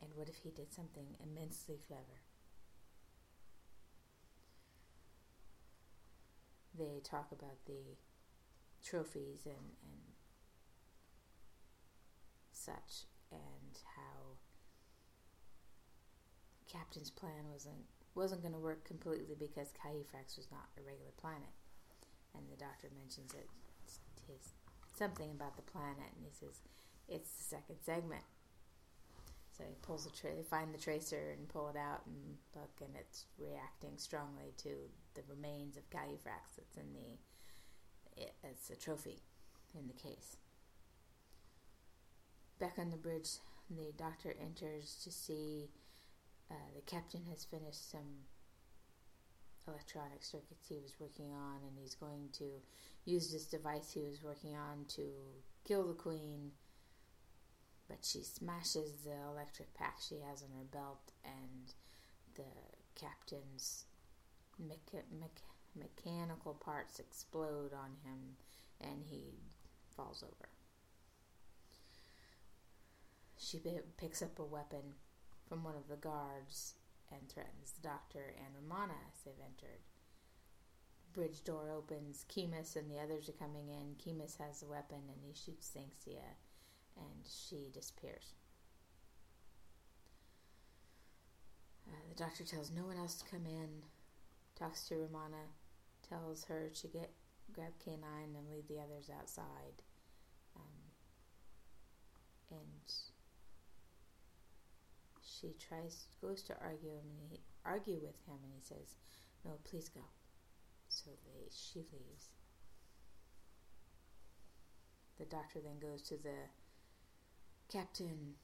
and 0.01 0.09
what 0.15 0.29
if 0.29 0.35
he 0.37 0.51
did 0.51 0.71
something 0.71 1.07
immensely 1.23 1.79
clever? 1.87 2.21
they 6.77 7.01
talk 7.03 7.31
about 7.31 7.65
the 7.65 7.97
trophies 8.83 9.45
and, 9.45 9.55
and 9.55 10.01
such, 12.51 13.05
and 13.31 13.79
how 13.95 14.37
Captain's 16.71 17.09
plan 17.09 17.49
wasn't 17.51 17.85
wasn't 18.17 18.41
going 18.41 18.53
to 18.53 18.59
work 18.59 18.83
completely 18.83 19.35
because 19.37 19.69
Calufrax 19.77 20.35
was 20.35 20.49
not 20.51 20.73
a 20.77 20.81
regular 20.81 21.13
planet, 21.21 21.53
and 22.33 22.43
the 22.49 22.57
Doctor 22.57 22.89
mentions 22.97 23.33
it 23.33 23.47
his 24.27 24.53
something 24.97 25.29
about 25.31 25.55
the 25.55 25.71
planet, 25.71 26.09
and 26.17 26.25
he 26.25 26.33
says 26.33 26.59
it's 27.07 27.31
the 27.37 27.43
second 27.43 27.77
segment. 27.85 28.25
So 29.55 29.63
he 29.63 29.75
pulls 29.81 30.05
the 30.05 30.11
tra- 30.11 30.43
find 30.49 30.73
the 30.73 30.77
tracer 30.77 31.33
and 31.37 31.47
pull 31.47 31.69
it 31.69 31.77
out 31.77 32.01
and 32.05 32.37
look, 32.55 32.73
and 32.81 32.95
it's 32.95 33.25
reacting 33.39 33.97
strongly 33.97 34.53
to 34.57 34.69
the 35.15 35.21
remains 35.29 35.77
of 35.77 35.89
Calufrax 35.89 36.57
that's 36.57 36.77
in 36.77 36.93
the 36.93 38.21
it, 38.21 38.33
it's 38.43 38.69
a 38.69 38.75
trophy 38.75 39.19
in 39.77 39.87
the 39.87 39.93
case. 39.93 40.37
Back 42.59 42.79
on 42.79 42.89
the 42.89 42.97
bridge, 42.97 43.37
the 43.69 43.93
doctor 43.95 44.35
enters 44.41 44.99
to 45.03 45.11
see 45.11 45.69
uh, 46.51 46.55
the 46.75 46.81
captain 46.81 47.25
has 47.29 47.45
finished 47.45 47.91
some 47.91 48.25
electronic 49.67 50.23
circuits 50.23 50.67
he 50.67 50.79
was 50.81 50.95
working 50.99 51.33
on, 51.33 51.57
and 51.67 51.77
he's 51.81 51.95
going 51.95 52.29
to 52.33 52.45
use 53.05 53.31
this 53.31 53.45
device 53.45 53.91
he 53.91 54.01
was 54.01 54.23
working 54.23 54.55
on 54.55 54.85
to 54.87 55.03
kill 55.65 55.87
the 55.87 55.93
queen 55.93 56.51
but 57.87 58.03
she 58.03 58.21
smashes 58.23 58.91
the 59.03 59.15
electric 59.31 59.73
pack 59.73 59.97
she 59.99 60.15
has 60.15 60.43
on 60.43 60.49
her 60.57 60.65
belt, 60.71 61.11
and 61.23 61.73
the 62.35 62.43
captain's 62.99 63.85
mecha- 64.61 65.07
mecha- 65.15 65.79
mechanical 65.79 66.53
parts 66.53 66.99
explode 66.99 67.71
on 67.73 67.91
him, 68.03 68.35
and 68.81 69.05
he 69.05 69.23
falls 69.95 70.23
over. 70.23 70.49
She 73.37 73.61
picks 73.97 74.21
up 74.21 74.39
a 74.39 74.43
weapon 74.43 74.95
from 75.47 75.63
one 75.63 75.75
of 75.75 75.87
the 75.87 75.95
guards 75.95 76.75
and 77.11 77.29
threatens 77.29 77.71
the 77.71 77.87
doctor 77.87 78.33
and 78.37 78.55
Romana 78.55 78.93
as 79.07 79.21
they've 79.23 79.45
entered. 79.45 79.81
Bridge 81.13 81.43
door 81.43 81.71
opens. 81.75 82.25
Kimus 82.29 82.75
and 82.75 82.91
the 82.91 82.99
others 82.99 83.29
are 83.29 83.43
coming 83.43 83.69
in. 83.69 83.95
Kimus 83.95 84.37
has 84.37 84.61
a 84.61 84.67
weapon 84.67 85.01
and 85.07 85.21
he 85.23 85.33
shoots 85.33 85.71
Xanxia 85.75 86.35
and 86.97 87.25
she 87.25 87.69
disappears. 87.73 88.33
Uh, 91.87 91.95
the 92.09 92.15
doctor 92.23 92.43
tells 92.43 92.71
no 92.71 92.85
one 92.85 92.97
else 92.97 93.15
to 93.15 93.29
come 93.29 93.45
in, 93.45 93.69
talks 94.59 94.87
to 94.89 94.95
Romana, 94.95 95.47
tells 96.09 96.43
her 96.45 96.69
to 96.81 96.87
get 96.87 97.11
grab 97.53 97.71
K9 97.85 98.03
and 98.35 98.49
lead 98.51 98.67
the 98.67 98.79
others 98.79 99.09
outside. 99.09 99.81
Um, 100.55 100.91
and 102.51 102.93
she 105.39 105.53
tries 105.59 106.07
goes 106.21 106.41
to 106.43 106.53
argue 106.61 106.89
him 106.89 107.09
and 107.21 107.31
he, 107.31 107.39
argue 107.65 107.99
with 108.01 108.15
him 108.25 108.37
and 108.43 108.53
he 108.53 108.61
says, 108.61 108.95
"No, 109.45 109.51
please 109.63 109.89
go." 109.89 110.01
So 110.89 111.11
they 111.25 111.47
she 111.51 111.79
leaves. 111.91 112.29
The 115.17 115.25
doctor 115.25 115.59
then 115.59 115.79
goes 115.79 116.01
to 116.03 116.17
the 116.17 116.49
Captain 117.69 118.35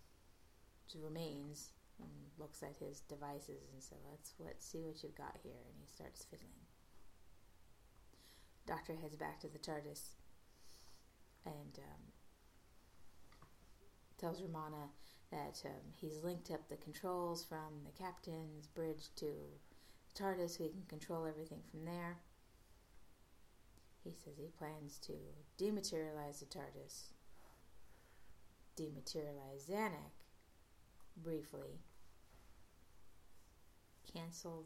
remains 1.02 1.72
and 2.00 2.10
looks 2.38 2.62
at 2.62 2.76
his 2.78 3.02
devices 3.02 3.70
and 3.72 3.82
says, 3.82 4.00
"Let's 4.10 4.34
what 4.38 4.62
see 4.62 4.82
what 4.82 5.04
you've 5.04 5.16
got 5.16 5.38
here." 5.44 5.62
And 5.66 5.76
he 5.80 5.88
starts 5.88 6.26
fiddling. 6.26 6.68
Doctor 8.66 8.96
heads 8.96 9.16
back 9.16 9.40
to 9.42 9.48
the 9.48 9.60
TARDIS 9.60 10.16
and 11.46 11.80
um, 11.80 12.04
tells 14.18 14.42
Romana 14.42 14.90
that 15.34 15.62
um, 15.66 15.82
he's 15.96 16.24
linked 16.24 16.52
up 16.52 16.68
the 16.70 16.76
controls 16.78 17.44
from 17.44 17.82
the 17.86 18.04
captain's 18.04 18.68
bridge 18.68 19.10
to 19.16 19.26
the 19.26 20.24
TARDIS, 20.24 20.58
so 20.58 20.64
he 20.64 20.70
can 20.70 20.84
control 20.88 21.26
everything 21.26 21.62
from 21.72 21.86
there. 21.86 22.18
He 24.04 24.12
says 24.12 24.34
he 24.38 24.50
plans 24.58 25.00
to 25.00 25.14
dematerialize 25.58 26.40
the 26.40 26.46
TARDIS. 26.46 27.14
Dematerialize 28.78 29.70
Zanak 29.70 30.14
briefly, 31.24 31.80
cancel 34.14 34.66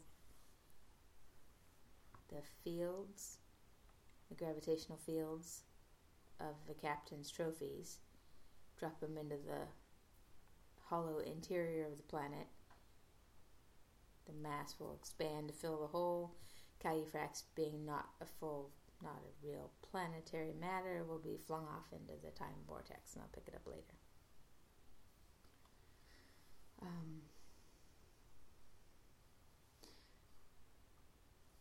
the 2.28 2.42
fields, 2.64 3.38
the 4.28 4.34
gravitational 4.34 4.98
fields 4.98 5.62
of 6.40 6.54
the 6.66 6.74
captain's 6.74 7.30
trophies, 7.30 7.98
drop 8.78 9.00
them 9.00 9.16
into 9.16 9.36
the 9.36 9.66
hollow 10.88 11.18
interior 11.18 11.86
of 11.86 11.96
the 11.96 12.02
planet. 12.04 12.46
The 14.26 14.32
mass 14.32 14.74
will 14.78 14.94
expand 14.94 15.48
to 15.48 15.54
fill 15.54 15.80
the 15.80 15.86
hole. 15.86 16.34
Calufrax, 16.84 17.42
being 17.54 17.84
not 17.84 18.06
a 18.20 18.26
full 18.26 18.70
not 19.02 19.22
a 19.22 19.46
real 19.46 19.70
planetary 19.90 20.52
matter, 20.60 21.04
will 21.08 21.20
be 21.20 21.38
flung 21.46 21.64
off 21.64 21.86
into 21.92 22.14
the 22.24 22.32
time 22.32 22.54
vortex, 22.66 23.14
and 23.14 23.22
I'll 23.22 23.30
pick 23.32 23.46
it 23.46 23.54
up 23.54 23.66
later. 23.66 23.94
Um, 26.82 27.22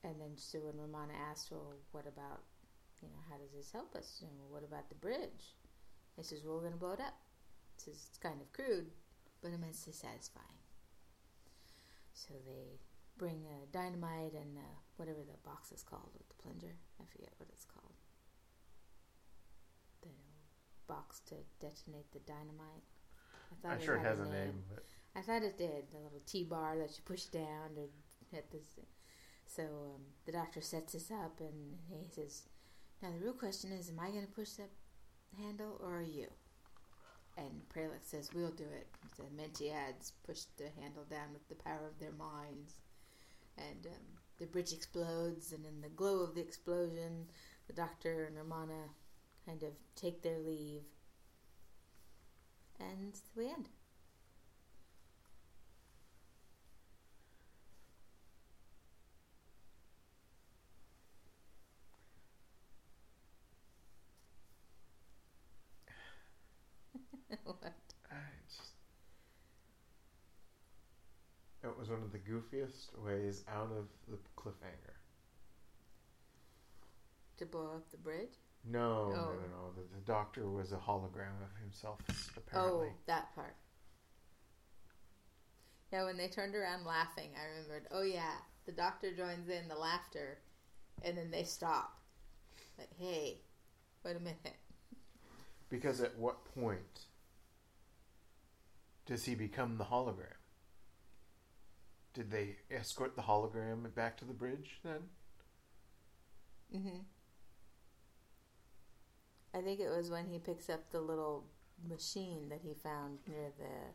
and 0.04 0.20
then 0.20 0.32
so 0.36 0.60
when 0.60 0.78
Romana 0.78 1.14
asked, 1.30 1.52
well, 1.52 1.74
what 1.92 2.08
about, 2.08 2.42
you 3.02 3.08
know, 3.10 3.22
how 3.30 3.38
does 3.38 3.52
this 3.56 3.72
help 3.72 3.96
us? 3.96 4.22
And 4.22 4.32
what 4.50 4.64
about 4.64 4.90
the 4.90 4.96
bridge? 4.96 5.56
He 6.16 6.24
says, 6.24 6.42
well, 6.44 6.56
we're 6.56 6.62
going 6.62 6.74
to 6.74 6.80
blow 6.80 6.94
it 6.94 7.02
up. 7.02 7.18
Says, 7.78 8.08
it's 8.10 8.18
kind 8.18 8.42
of 8.42 8.52
crude, 8.54 8.88
but 9.42 9.52
immensely 9.54 9.94
satisfying. 9.94 10.62
So 12.14 12.34
they 12.46 12.80
bring 13.18 13.46
uh, 13.46 13.66
dynamite 13.72 14.34
and 14.34 14.58
uh, 14.58 14.76
whatever 14.98 15.20
the 15.20 15.38
box 15.48 15.72
is 15.72 15.84
called 15.84 16.10
with 16.18 16.28
the 16.28 16.42
plunger. 16.42 16.76
I 17.00 17.06
forget 17.12 17.34
what 17.38 17.50
it's 17.52 17.66
called. 17.66 17.94
The 20.02 20.10
box 20.88 21.22
to 21.30 21.36
detonate 21.60 22.12
the 22.12 22.20
dynamite. 22.20 22.86
I 23.64 23.84
sure 23.84 23.96
it 23.96 24.02
has 24.02 24.20
a 24.20 24.26
name, 24.26 24.64
but 24.70 24.84
I 25.16 25.22
thought 25.22 25.44
it 25.44 25.58
did. 25.58 25.90
The 25.92 26.00
little 26.00 26.22
T 26.26 26.44
bar 26.44 26.78
that 26.78 26.92
you 26.98 27.04
push 27.06 27.26
down 27.26 27.76
to 27.76 27.88
hit 28.36 28.52
this. 28.52 28.66
So 29.46 29.64
um, 29.64 30.02
the 30.26 30.32
doctor 30.32 30.62
sets 30.62 30.94
this 30.94 31.10
up 31.12 31.40
and 31.40 31.78
he 31.90 32.10
says, 32.14 32.44
Now 33.02 33.10
the 33.12 33.24
real 33.24 33.34
question 33.34 33.72
is, 33.72 33.90
am 33.90 34.00
I 34.00 34.10
going 34.10 34.26
to 34.26 34.32
push 34.34 34.52
that 34.52 34.70
handle 35.38 35.80
or 35.82 35.98
are 36.00 36.02
you? 36.02 36.28
And 37.38 37.70
Pralix 37.70 38.08
says, 38.10 38.34
We'll 38.34 38.52
do 38.52 38.66
it. 38.66 38.88
The 39.16 39.24
Mentiads 39.42 40.12
push 40.26 40.42
the 40.58 40.70
handle 40.82 41.06
down 41.06 41.32
with 41.32 41.48
the 41.48 41.56
power 41.56 41.88
of 41.88 42.00
their 42.00 42.12
minds. 42.12 42.76
And 43.58 43.88
um, 43.88 44.04
the 44.40 44.48
bridge 44.48 44.74
explodes, 44.74 45.54
and 45.54 45.66
in 45.66 45.82
the 45.82 45.90
glow 45.90 46.22
of 46.22 46.36
the 46.36 46.42
explosion, 46.42 47.28
the 47.68 47.74
doctor 47.74 48.26
and 48.26 48.38
Romana 48.38 48.90
kind 49.46 49.64
of 49.64 49.74
take 49.96 50.22
their 50.24 50.40
leave. 50.40 50.84
And 52.80 53.20
we 53.36 53.50
end. 53.50 53.70
what? 67.44 67.74
I 68.12 68.16
just 68.48 68.74
one 71.90 72.02
of 72.04 72.12
the 72.12 72.20
goofiest 72.20 72.98
ways 73.04 73.44
out 73.48 73.72
of 73.72 73.88
the 74.08 74.18
cliffhanger. 74.36 74.94
To 77.38 77.46
blow 77.46 77.76
up 77.76 77.90
the 77.92 77.98
bridge? 77.98 78.34
No, 78.66 79.10
no, 79.10 79.16
Oh. 79.16 79.34
no, 79.34 79.48
no. 79.48 79.72
The, 79.76 79.82
the 79.96 80.02
doctor 80.06 80.50
was 80.50 80.72
a 80.72 80.78
hologram 80.78 81.42
of 81.44 81.56
himself, 81.62 82.00
apparently. 82.36 82.88
Oh, 82.88 82.94
that 83.06 83.34
part. 83.36 83.56
Yeah, 85.94 86.04
when 86.06 86.18
they 86.18 86.28
turned 86.28 86.56
around 86.56 86.86
laughing, 86.86 87.30
I 87.40 87.46
remembered, 87.50 87.88
oh 87.92 88.02
yeah, 88.02 88.34
the 88.66 88.72
doctor 88.74 89.14
joins 89.16 89.48
in 89.48 89.68
the 89.70 89.76
laughter, 89.76 90.40
and 91.04 91.18
then 91.18 91.32
they 91.32 91.44
stop. 91.44 91.98
Like, 92.78 92.90
hey, 93.00 93.38
wait 94.04 94.16
a 94.18 94.20
minute. 94.20 94.58
Because 95.70 96.02
at 96.02 96.18
what 96.18 96.44
point 96.56 97.06
does 99.06 99.24
he 99.26 99.36
become 99.36 99.78
the 99.78 99.86
hologram? 99.86 100.37
Did 102.18 102.32
they 102.32 102.58
escort 102.70 103.16
the 103.16 103.22
hologram 103.22 103.94
back 103.96 104.18
to 104.18 104.26
the 104.26 104.34
bridge 104.34 104.82
then? 104.84 105.10
hmm 106.72 107.00
I 109.54 109.62
think 109.62 109.80
it 109.82 109.90
was 109.90 110.10
when 110.10 110.28
he 110.28 110.40
picks 110.40 110.70
up 110.70 110.90
the 110.92 111.02
little 111.02 111.46
machine 111.88 112.50
that 112.50 112.62
he 112.62 112.74
found 112.74 113.20
near 113.28 113.52
the 113.58 113.94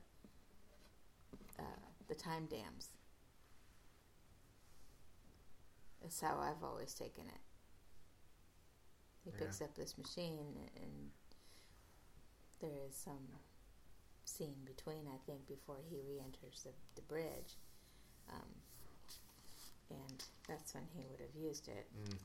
uh, 1.58 1.64
the 2.08 2.14
time 2.14 2.46
dams. 2.46 2.88
That's 6.02 6.20
how 6.20 6.38
I've 6.38 6.62
always 6.62 6.94
taken 6.94 7.26
it. 7.28 7.40
He 9.24 9.30
Yeah. 9.30 9.38
picks 9.38 9.61
up 9.62 9.74
this 9.74 9.96
machine, 9.96 10.68
and 10.76 11.11
there 12.61 12.76
is 12.88 12.94
some 12.96 13.28
scene 14.24 14.64
between, 14.64 15.06
I 15.08 15.18
think, 15.26 15.46
before 15.46 15.78
he 15.88 16.00
re-enters 16.00 16.62
the, 16.64 16.72
the 16.96 17.02
bridge, 17.02 17.56
um, 18.28 18.62
and 19.90 20.24
that's 20.72 20.74
when 20.74 20.85
he 20.94 21.08
would 21.11 21.20
have 21.20 21.35
used 21.35 21.68
it. 21.68 21.87
Mm. 21.98 22.16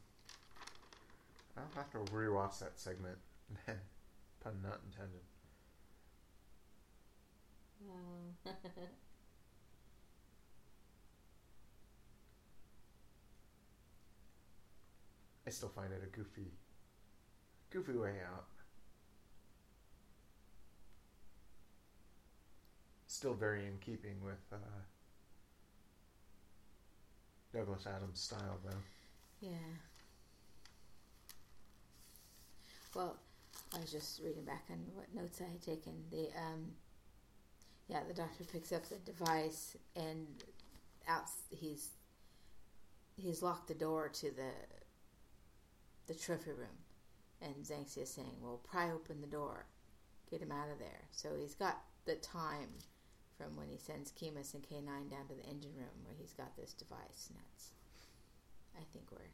I'll 1.58 1.64
have 1.76 1.92
to 1.92 2.00
rewatch 2.14 2.60
that 2.60 2.80
segment. 2.80 3.18
Pun 3.66 4.54
not 4.64 4.80
intended. 4.86 5.22
I 15.46 15.50
still 15.50 15.70
find 15.70 15.94
it 15.94 16.02
a 16.04 16.08
goofy, 16.08 16.52
goofy 17.72 17.94
way 17.94 18.16
out. 18.30 18.46
Still 23.08 23.34
very 23.34 23.66
in 23.66 23.78
keeping 23.80 24.22
with 24.22 24.44
uh, 24.52 24.58
Douglas 27.54 27.88
Adams' 27.88 28.20
style, 28.20 28.60
though. 28.64 28.78
Yeah. 29.42 29.52
Well, 32.96 33.18
I 33.76 33.80
was 33.80 33.92
just 33.92 34.22
reading 34.24 34.44
back 34.44 34.64
on 34.70 34.80
what 34.94 35.14
notes 35.14 35.42
I 35.42 35.52
had 35.52 35.62
taken. 35.62 35.94
The 36.10 36.30
um, 36.38 36.72
yeah, 37.88 38.02
the 38.08 38.14
doctor 38.14 38.44
picks 38.44 38.72
up 38.72 38.88
the 38.88 38.96
device 38.98 39.76
and 39.96 40.28
out 41.08 41.30
he's 41.50 41.90
he's 43.16 43.42
locked 43.42 43.68
the 43.68 43.74
door 43.74 44.10
to 44.10 44.32
the 44.32 44.52
the 46.08 46.16
trophy 46.16 46.52
room, 46.52 46.78
and 47.42 47.56
Xanxia's 47.64 48.10
saying, 48.10 48.38
"Well, 48.42 48.62
pry 48.64 48.92
open 48.92 49.22
the 49.22 49.28
door, 49.28 49.66
get 50.32 50.42
him 50.42 50.52
out 50.52 50.70
of 50.70 50.80
there." 50.80 51.08
So 51.12 51.36
he's 51.38 51.56
got 51.56 51.82
the 52.06 52.16
time 52.16 52.70
from 53.38 53.56
when 53.56 53.70
he 53.70 53.78
sends 53.78 54.12
Kimus 54.12 54.54
and 54.54 54.68
K 54.68 54.82
nine 54.82 55.10
down 55.10 55.28
to 55.28 55.36
the 55.36 55.46
engine 55.46 55.76
room 55.78 56.04
where 56.04 56.16
he's 56.18 56.34
got 56.34 56.58
this 56.58 56.74
device, 56.74 57.30
and 57.30 57.38
that's 57.38 57.72
I 58.76 58.84
think 58.94 59.12
where 59.12 59.30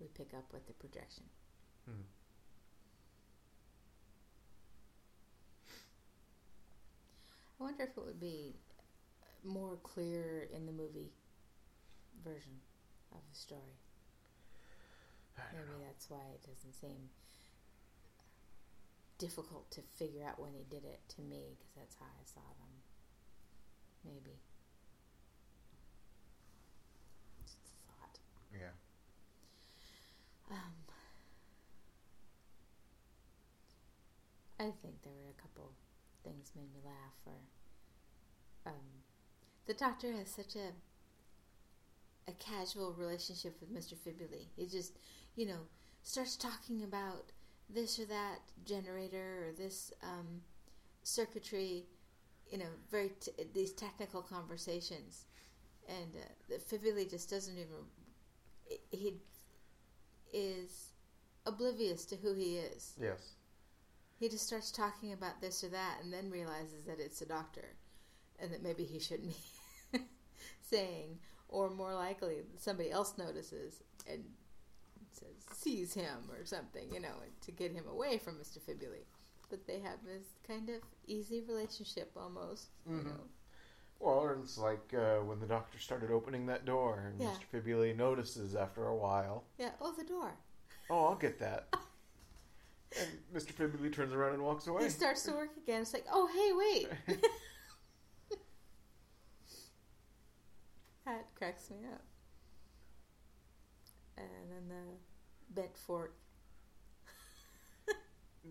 we 0.00 0.06
pick 0.08 0.34
up 0.34 0.52
with 0.52 0.66
the 0.66 0.72
projection. 0.74 1.24
Hmm. 1.84 2.06
I 7.60 7.62
wonder 7.64 7.84
if 7.84 7.96
it 7.96 8.04
would 8.04 8.20
be 8.20 8.54
more 9.44 9.76
clear 9.82 10.48
in 10.52 10.66
the 10.66 10.72
movie 10.72 11.12
version 12.24 12.60
of 13.12 13.20
the 13.30 13.38
story. 13.38 13.78
Maybe 15.52 15.64
know. 15.66 15.86
that's 15.86 16.10
why 16.10 16.22
it 16.34 16.42
doesn't 16.46 16.74
seem 16.74 17.10
difficult 19.18 19.70
to 19.72 19.80
figure 19.96 20.24
out 20.26 20.40
when 20.40 20.52
he 20.52 20.64
did 20.70 20.84
it 20.84 21.00
to 21.16 21.22
me, 21.22 21.56
because 21.56 21.72
that's 21.76 21.96
how 21.98 22.06
I 22.06 22.24
saw 22.26 22.40
them. 22.40 22.83
Maybe. 24.04 24.38
Just 27.42 27.56
a 27.56 27.70
thought. 27.86 28.18
Yeah. 28.52 28.74
Um, 30.50 30.74
I 34.60 34.64
think 34.82 35.02
there 35.02 35.12
were 35.12 35.30
a 35.30 35.42
couple 35.42 35.72
things 36.22 36.52
made 36.54 36.72
me 36.72 36.80
laugh. 36.84 37.18
Or 37.26 37.38
um, 38.66 39.02
the 39.66 39.74
doctor 39.74 40.12
has 40.12 40.28
such 40.28 40.54
a 40.56 40.72
a 42.26 42.32
casual 42.32 42.94
relationship 42.94 43.60
with 43.60 43.70
Mister 43.70 43.96
Fibuli. 43.96 44.48
He 44.56 44.66
just, 44.66 44.98
you 45.36 45.46
know, 45.46 45.68
starts 46.02 46.36
talking 46.36 46.82
about 46.82 47.32
this 47.68 47.98
or 47.98 48.04
that 48.06 48.38
generator 48.64 49.48
or 49.48 49.52
this 49.52 49.92
um, 50.02 50.42
circuitry. 51.02 51.86
You 52.50 52.58
know, 52.58 52.70
very 52.90 53.10
t- 53.20 53.32
these 53.52 53.72
technical 53.72 54.22
conversations, 54.22 55.24
and 55.88 56.14
uh, 56.14 56.26
the 56.48 56.56
Fibuli 56.56 57.08
just 57.08 57.30
doesn't 57.30 57.56
even. 57.56 58.78
He 58.90 59.14
is 60.32 60.92
oblivious 61.46 62.04
to 62.06 62.16
who 62.16 62.34
he 62.34 62.56
is. 62.56 62.94
Yes. 63.00 63.34
He 64.18 64.28
just 64.28 64.46
starts 64.46 64.70
talking 64.70 65.12
about 65.12 65.40
this 65.40 65.62
or 65.64 65.68
that 65.68 65.98
and 66.02 66.12
then 66.12 66.30
realizes 66.30 66.84
that 66.86 67.00
it's 67.00 67.20
a 67.20 67.26
doctor 67.26 67.76
and 68.38 68.52
that 68.52 68.62
maybe 68.62 68.84
he 68.84 68.98
shouldn't 68.98 69.34
be 69.92 69.98
saying, 70.62 71.18
or 71.48 71.70
more 71.70 71.94
likely, 71.94 72.36
somebody 72.58 72.90
else 72.90 73.14
notices 73.18 73.82
and 74.10 74.24
says, 75.12 75.56
sees 75.56 75.94
him 75.94 76.30
or 76.30 76.44
something, 76.44 76.92
you 76.92 77.00
know, 77.00 77.14
to 77.42 77.52
get 77.52 77.72
him 77.72 77.84
away 77.88 78.18
from 78.18 78.34
Mr. 78.34 78.58
Fibuli. 78.58 79.04
But 79.50 79.66
they 79.66 79.80
have 79.80 80.04
this 80.04 80.24
kind 80.46 80.68
of 80.70 80.82
easy 81.06 81.42
relationship 81.42 82.12
almost, 82.16 82.68
you 82.86 82.94
Mhm. 82.96 83.04
know. 83.04 83.28
Well, 84.00 84.28
it's 84.42 84.58
like 84.58 84.92
uh, 84.92 85.20
when 85.20 85.38
the 85.40 85.46
doctor 85.46 85.78
started 85.78 86.10
opening 86.10 86.46
that 86.46 86.64
door, 86.64 86.98
and 87.00 87.20
Yeah. 87.20 87.30
Mr. 87.30 87.46
Fibuli 87.62 87.94
notices 87.96 88.54
after 88.54 88.86
a 88.88 88.96
while, 88.96 89.44
Yeah, 89.58 89.72
oh, 89.80 89.92
the 89.92 90.04
door. 90.04 90.36
"Oh, 90.90 91.04
I'll 91.06 91.14
get 91.16 91.38
that." 91.38 91.68
and 92.98 93.22
Mr. 93.32 93.52
Fibuli 93.52 93.92
turns 93.92 94.12
around 94.12 94.34
and 94.34 94.42
walks 94.42 94.66
away. 94.66 94.84
He 94.84 94.90
starts 94.90 95.22
to 95.24 95.32
work 95.32 95.56
again. 95.56 95.82
It's 95.82 95.92
like, 95.94 96.06
oh, 96.10 96.26
hey, 96.26 96.52
wait. 96.52 97.20
that 101.04 101.34
cracks 101.34 101.70
me 101.70 101.78
up. 101.92 102.02
and 104.16 104.28
then 104.50 104.68
the 104.68 105.54
bent 105.60 105.76
fork. 105.76 106.14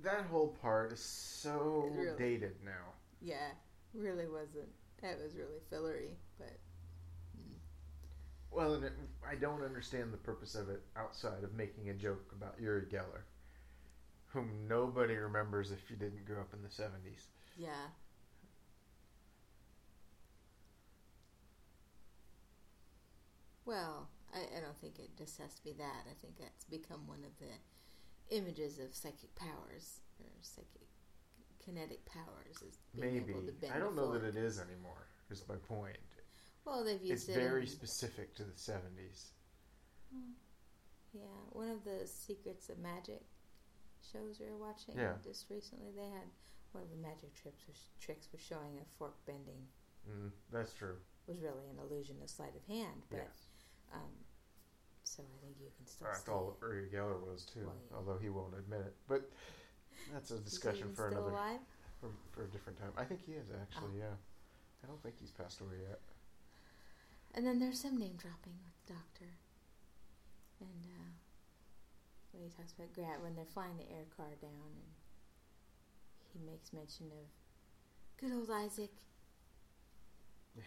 That 0.01 0.25
whole 0.25 0.49
part 0.61 0.91
is 0.91 0.99
so 0.99 1.91
really- 1.93 2.17
dated 2.17 2.55
now. 2.63 2.93
Yeah, 3.21 3.51
really 3.93 4.27
wasn't. 4.27 4.69
It 5.01 5.19
was 5.21 5.35
really 5.35 5.59
fillery, 5.69 6.17
but 6.37 6.57
Well, 8.51 8.75
and 8.75 8.85
it, 8.85 8.93
I 9.27 9.35
don't 9.35 9.61
understand 9.63 10.13
the 10.13 10.17
purpose 10.17 10.55
of 10.55 10.69
it 10.69 10.81
outside 10.95 11.43
of 11.43 11.53
making 11.53 11.89
a 11.89 11.93
joke 11.93 12.31
about 12.31 12.59
Uri 12.59 12.85
Geller, 12.85 13.23
whom 14.27 14.67
nobody 14.67 15.15
remembers 15.15 15.71
if 15.71 15.89
you 15.89 15.97
didn't 15.97 16.25
grow 16.25 16.39
up 16.41 16.53
in 16.53 16.61
the 16.61 16.69
70s. 16.69 17.27
yeah. 17.57 17.89
Well, 23.65 24.09
I, 24.33 24.57
I 24.57 24.61
don't 24.61 24.77
think 24.77 24.99
it 24.99 25.15
just 25.17 25.39
has 25.39 25.53
to 25.55 25.63
be 25.63 25.73
that. 25.73 26.03
I 26.09 26.13
think 26.21 26.37
that's 26.39 26.65
become 26.65 27.07
one 27.07 27.23
of 27.23 27.37
the 27.39 27.53
images 28.33 28.79
of 28.79 28.93
psychic 28.95 29.33
powers 29.35 30.01
or 30.19 30.29
psychic 30.41 30.87
kinetic 31.63 32.03
powers 32.05 32.61
is 32.67 32.77
being 32.93 33.13
Maybe. 33.13 33.31
able 33.31 33.41
to 33.45 33.51
bend 33.53 33.73
I 33.73 33.79
don't 33.79 33.95
know 33.95 34.11
that 34.11 34.23
it 34.23 34.35
is 34.35 34.59
anymore, 34.59 35.07
is 35.29 35.43
my 35.47 35.55
point. 35.55 35.97
Well, 36.65 36.83
they've 36.83 36.99
It's 37.01 37.09
used 37.09 37.29
it. 37.29 37.35
very 37.35 37.61
in- 37.61 37.67
specific 37.67 38.35
to 38.35 38.43
the 38.43 38.51
70s. 38.53 39.31
Yeah, 41.13 41.21
one 41.51 41.69
of 41.69 41.83
the 41.83 42.07
Secrets 42.07 42.69
of 42.69 42.79
Magic 42.79 43.21
shows 44.11 44.39
we 44.39 44.47
were 44.49 44.57
watching 44.57 44.97
Yeah. 44.97 45.15
just 45.23 45.49
recently. 45.49 45.91
They 45.91 46.09
had 46.09 46.27
one 46.71 46.83
of 46.83 46.89
the 46.89 46.95
magic 46.97 47.33
trips 47.35 47.67
was, 47.67 47.89
tricks 47.99 48.31
was 48.31 48.41
showing 48.41 48.79
a 48.79 48.85
fork 48.97 49.23
bending 49.25 49.67
Mm, 50.09 50.31
that's 50.51 50.73
true. 50.73 50.97
was 51.27 51.39
really 51.39 51.69
an 51.69 51.79
illusion 51.79 52.21
of 52.21 52.29
sleight 52.29 52.55
of 52.55 52.65
hand, 52.65 53.03
but 53.09 53.17
Yes. 53.17 53.47
um, 53.93 54.22
so 55.15 55.21
I 55.23 55.37
think 55.45 55.55
you 55.61 55.69
can 55.77 55.85
still. 55.85 56.33
All 56.33 56.57
it. 56.61 56.65
Uri 56.65 56.89
Geller 56.93 57.19
was, 57.21 57.45
too, 57.45 57.65
Well, 57.65 57.75
yeah. 57.89 57.97
although 57.97 58.17
he 58.17 58.29
won't 58.29 58.53
admit 58.57 58.81
it. 58.81 58.95
But 59.07 59.29
that's 60.11 60.31
a 60.31 60.39
discussion 60.39 60.93
for 60.93 61.07
another 61.09 61.29
alive? 61.29 61.59
for, 62.01 62.09
for 62.31 62.43
a 62.43 62.47
different 62.47 62.79
time. 62.79 62.91
I 62.97 63.03
think 63.03 63.21
he 63.25 63.33
is, 63.33 63.47
Oh. 63.53 63.61
actually, 63.61 63.99
yeah. 63.99 64.17
I 64.83 64.87
don't 64.87 65.01
think 65.03 65.15
he's 65.19 65.31
passed 65.31 65.61
away 65.61 65.77
yet. 65.87 65.99
And 67.35 67.45
then 67.45 67.59
there's 67.59 67.79
some 67.79 67.97
name 67.97 68.17
dropping 68.17 68.57
with 68.65 68.75
the 68.85 68.93
Doctor, 68.93 69.29
and 70.59 70.83
uh, 70.85 71.09
when 72.31 72.43
he 72.43 72.49
talks 72.49 72.73
about 72.73 72.93
Grant 72.93 73.21
when 73.23 73.33
they're 73.35 73.45
flying 73.53 73.77
the 73.77 73.89
air 73.89 74.05
car 74.15 74.29
down, 74.41 74.69
and 74.77 74.89
he 76.33 76.39
makes 76.45 76.73
mention 76.73 77.07
of 77.09 77.25
good 78.19 78.33
old 78.35 78.49
Isaac. 78.51 78.91
Yeah. 80.55 80.63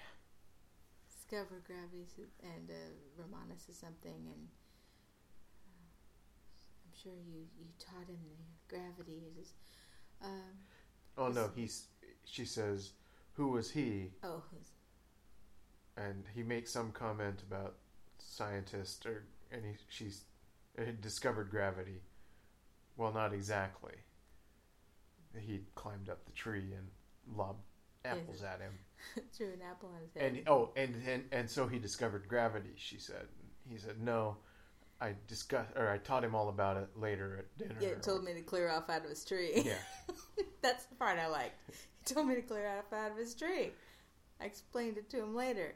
Discovered 1.28 1.64
gravity 1.66 2.06
and 2.42 2.70
uh, 2.70 2.74
Romanus 3.20 3.68
is 3.68 3.76
something, 3.76 4.12
and 4.14 4.48
uh, 5.66 5.90
I'm 6.84 6.92
sure 7.02 7.12
you 7.26 7.46
you 7.58 7.66
taught 7.80 8.06
him 8.08 8.18
the 8.22 8.76
gravity. 8.76 9.22
It 9.26 9.40
is, 9.40 9.52
um, 10.22 10.54
Oh, 11.18 11.28
no, 11.28 11.50
he's. 11.56 11.86
She 12.24 12.44
says, 12.44 12.90
Who 13.34 13.48
was 13.48 13.70
he? 13.70 14.12
oh, 14.22 14.42
who's 14.50 14.70
and 15.96 16.24
he 16.34 16.42
makes 16.42 16.70
some 16.70 16.92
comment 16.92 17.42
about 17.48 17.76
scientist 18.18 19.06
or 19.06 19.24
and 19.50 19.64
he, 19.64 19.72
she's 19.88 20.22
had 20.78 21.00
discovered 21.00 21.50
gravity. 21.50 22.02
Well, 22.96 23.12
not 23.12 23.32
exactly. 23.32 23.94
He 25.38 25.60
climbed 25.74 26.08
up 26.08 26.24
the 26.24 26.32
tree 26.32 26.72
and 26.76 26.88
lobbed 27.36 27.64
apples 28.04 28.42
at 28.42 28.60
him. 28.60 28.72
threw 29.32 29.48
an 29.52 29.61
apple 29.68 29.90
on 29.94 30.00
his 30.02 30.14
head? 30.14 30.32
And 30.35 30.48
oh, 30.48 30.70
and, 30.76 30.94
and 31.09 31.24
and 31.32 31.50
so 31.50 31.66
he 31.66 31.78
discovered 31.78 32.28
gravity. 32.28 32.74
She 32.76 32.98
said. 32.98 33.26
He 33.68 33.78
said, 33.78 34.00
"No, 34.00 34.37
I 35.00 35.14
discussed 35.26 35.70
or 35.76 35.88
I 35.90 35.98
taught 35.98 36.22
him 36.24 36.35
all 36.35 36.48
about 36.48 36.76
it 36.76 36.88
later 36.96 37.38
at 37.38 37.59
dinner." 37.59 37.76
yeah, 37.80 37.94
told 37.94 38.24
me 38.24 38.32
to 38.35 38.42
clear 38.42 38.68
off 38.68 38.88
out 38.88 39.04
of 39.04 39.11
his 39.11 39.24
tree. 39.24 39.62
Yeah, 39.64 39.74
That's 40.62 40.85
the 40.87 40.94
part 40.94 41.18
I 41.18 41.26
liked. 41.26 41.59
He 42.06 42.14
told 42.14 42.28
me 42.28 42.35
to 42.37 42.42
clear 42.42 42.68
off 42.78 42.92
out 42.92 43.11
of 43.12 43.16
his 43.16 43.35
tree. 43.35 43.72
I 44.40 44.44
explained 44.44 44.98
it 44.98 45.11
to 45.11 45.18
him 45.22 45.35
later. 45.35 45.74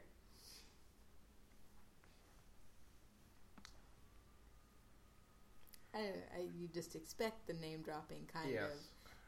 I, 5.93 5.99
I, 6.37 6.39
you 6.57 6.67
just 6.73 6.95
expect 6.95 7.47
the 7.47 7.53
name 7.53 7.81
dropping 7.81 8.27
kind 8.31 8.49
Yes. 8.51 8.63
of, 8.63 8.77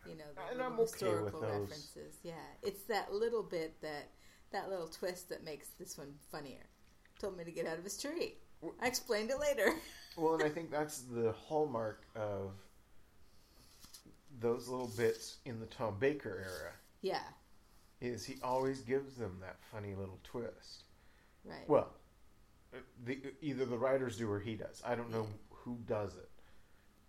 you 0.05 0.15
know, 0.15 0.25
the 0.35 0.41
And 0.51 0.61
I'm 0.61 0.73
okay 0.73 0.81
historical 0.83 1.41
references. 1.41 2.15
Yeah, 2.23 2.33
it's 2.61 2.83
that 2.83 3.13
little 3.13 3.43
bit 3.43 3.81
that 3.81 4.11
that 4.51 4.69
little 4.69 4.87
twist 4.87 5.29
that 5.29 5.43
makes 5.43 5.69
this 5.79 5.97
one 5.97 6.13
funnier. 6.31 6.65
Told 7.19 7.37
me 7.37 7.43
to 7.43 7.51
get 7.51 7.65
out 7.65 7.77
of 7.77 7.83
his 7.83 7.97
tree. 7.97 8.35
I 8.81 8.87
explained 8.87 9.29
it 9.31 9.39
later. 9.39 9.73
Well, 10.15 10.35
and 10.35 10.43
I 10.43 10.49
think 10.49 10.69
that's 10.69 10.99
the 11.01 11.31
hallmark 11.31 12.05
of 12.15 12.51
those 14.39 14.67
little 14.67 14.87
bits 14.87 15.37
in 15.45 15.59
the 15.59 15.65
Tom 15.65 15.97
Baker 15.99 16.29
era. 16.45 16.73
yeah, 17.01 17.23
Is 18.01 18.25
he 18.25 18.39
always 18.43 18.81
gives 18.81 19.15
them 19.15 19.39
that 19.41 19.57
funny 19.71 19.95
little 19.95 20.19
twist? 20.23 20.83
right. 21.45 21.67
Well, 21.67 21.93
the, 23.05 23.19
either 23.41 23.65
the 23.65 23.77
writers 23.77 24.17
do 24.17 24.29
or 24.31 24.39
he 24.39 24.55
does. 24.55 24.81
I 24.85 24.95
don't 24.95 25.11
know 25.11 25.27
who 25.49 25.77
does 25.87 26.15
it, 26.15 26.29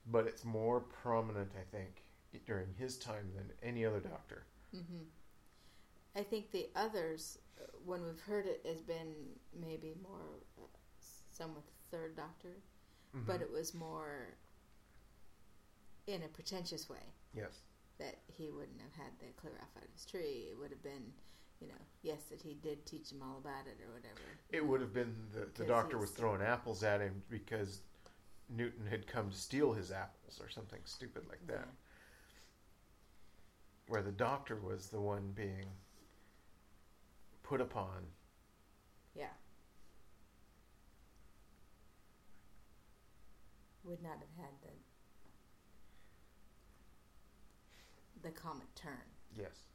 but 0.07 0.27
it's 0.27 0.45
more 0.45 0.81
prominent, 0.81 1.53
I 1.59 1.65
think, 1.77 2.04
during 2.47 2.67
his 2.79 2.97
time 2.99 3.31
than 3.35 3.51
any 3.63 3.85
other 3.85 4.01
Doctor. 4.01 4.45
hmm 4.73 5.05
I 6.17 6.23
think 6.23 6.53
the 6.53 6.69
others, 6.77 7.39
when 7.85 8.05
we've 8.05 8.21
heard 8.21 8.47
it, 8.47 8.65
has 8.65 8.81
been 8.81 9.15
maybe 9.61 9.95
more 10.03 10.21
uh, 10.59 10.67
some 11.33 11.55
with 11.55 11.65
the 11.67 11.97
third 11.97 12.17
Doctor, 12.17 12.57
Mm-hmm. 13.17 13.27
but 13.31 13.41
it 13.41 13.51
was 13.51 13.75
more 13.75 14.35
in 16.09 16.23
a 16.25 16.29
pretentious 16.29 16.91
way 16.91 17.13
yes, 17.33 17.61
that 17.99 18.19
he 18.27 18.51
wouldn't 18.51 18.81
have 18.81 19.05
had 19.05 19.13
the 19.21 19.27
clear 19.41 19.55
off 19.63 19.69
out 19.77 19.85
of 19.85 19.91
his 19.93 20.05
tree. 20.05 20.49
It 20.51 20.59
would 20.59 20.71
have 20.71 20.83
been, 20.83 21.13
you 21.61 21.69
know, 21.69 21.81
yes, 22.03 22.19
that 22.31 22.43
he 22.43 22.55
did 22.55 22.85
teach 22.85 23.13
him 23.13 23.23
all 23.23 23.39
about 23.39 23.67
it 23.67 23.79
or 23.87 23.95
whatever. 23.95 24.21
it 24.51 24.67
would 24.67 24.81
have 24.81 24.93
been 24.93 25.15
the, 25.33 25.47
the 25.55 25.65
Doctor 25.69 25.97
was 25.97 26.11
throwing 26.11 26.43
apples 26.43 26.83
at 26.83 27.01
him 27.01 27.23
because 27.31 27.83
Newton 28.51 28.85
had 28.87 29.07
come 29.07 29.31
to 29.31 29.37
steal 29.37 29.73
his 29.73 29.93
apples 29.93 30.41
or 30.43 30.49
something 30.49 30.81
stupid 30.85 31.23
like 31.29 31.47
that. 31.47 31.69
Where 33.87 34.03
the 34.03 34.13
Doctor 34.13 34.57
was 34.57 34.89
the 34.89 35.01
one 35.01 35.33
being 35.35 35.67
put 37.43 37.61
upon. 37.61 38.07
Yeah. 39.15 39.27
Would 43.85 44.03
not 44.03 44.19
have 44.19 44.45
had 44.45 44.55
the 44.63 44.71
the 48.23 48.31
comic 48.31 48.75
turn. 48.75 49.05
Yes. 49.39 49.74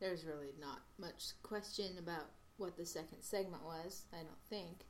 There's 0.00 0.24
really 0.24 0.52
not 0.60 0.80
much 0.98 1.32
question 1.42 1.98
about 1.98 2.26
what 2.56 2.76
the 2.76 2.86
second 2.86 3.22
segment 3.22 3.64
was. 3.64 4.04
I 4.12 4.16
don't 4.16 4.44
think 4.48 4.86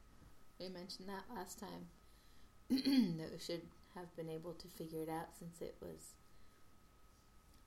we 0.58 0.68
mentioned 0.68 1.08
that 1.08 1.24
last 1.34 1.58
time. 1.58 1.88
that 2.70 3.32
we 3.32 3.38
should 3.38 3.62
have 3.96 4.14
been 4.16 4.28
able 4.28 4.52
to 4.54 4.68
figure 4.68 5.02
it 5.02 5.08
out 5.08 5.34
since 5.36 5.60
it 5.60 5.74
was 5.80 6.14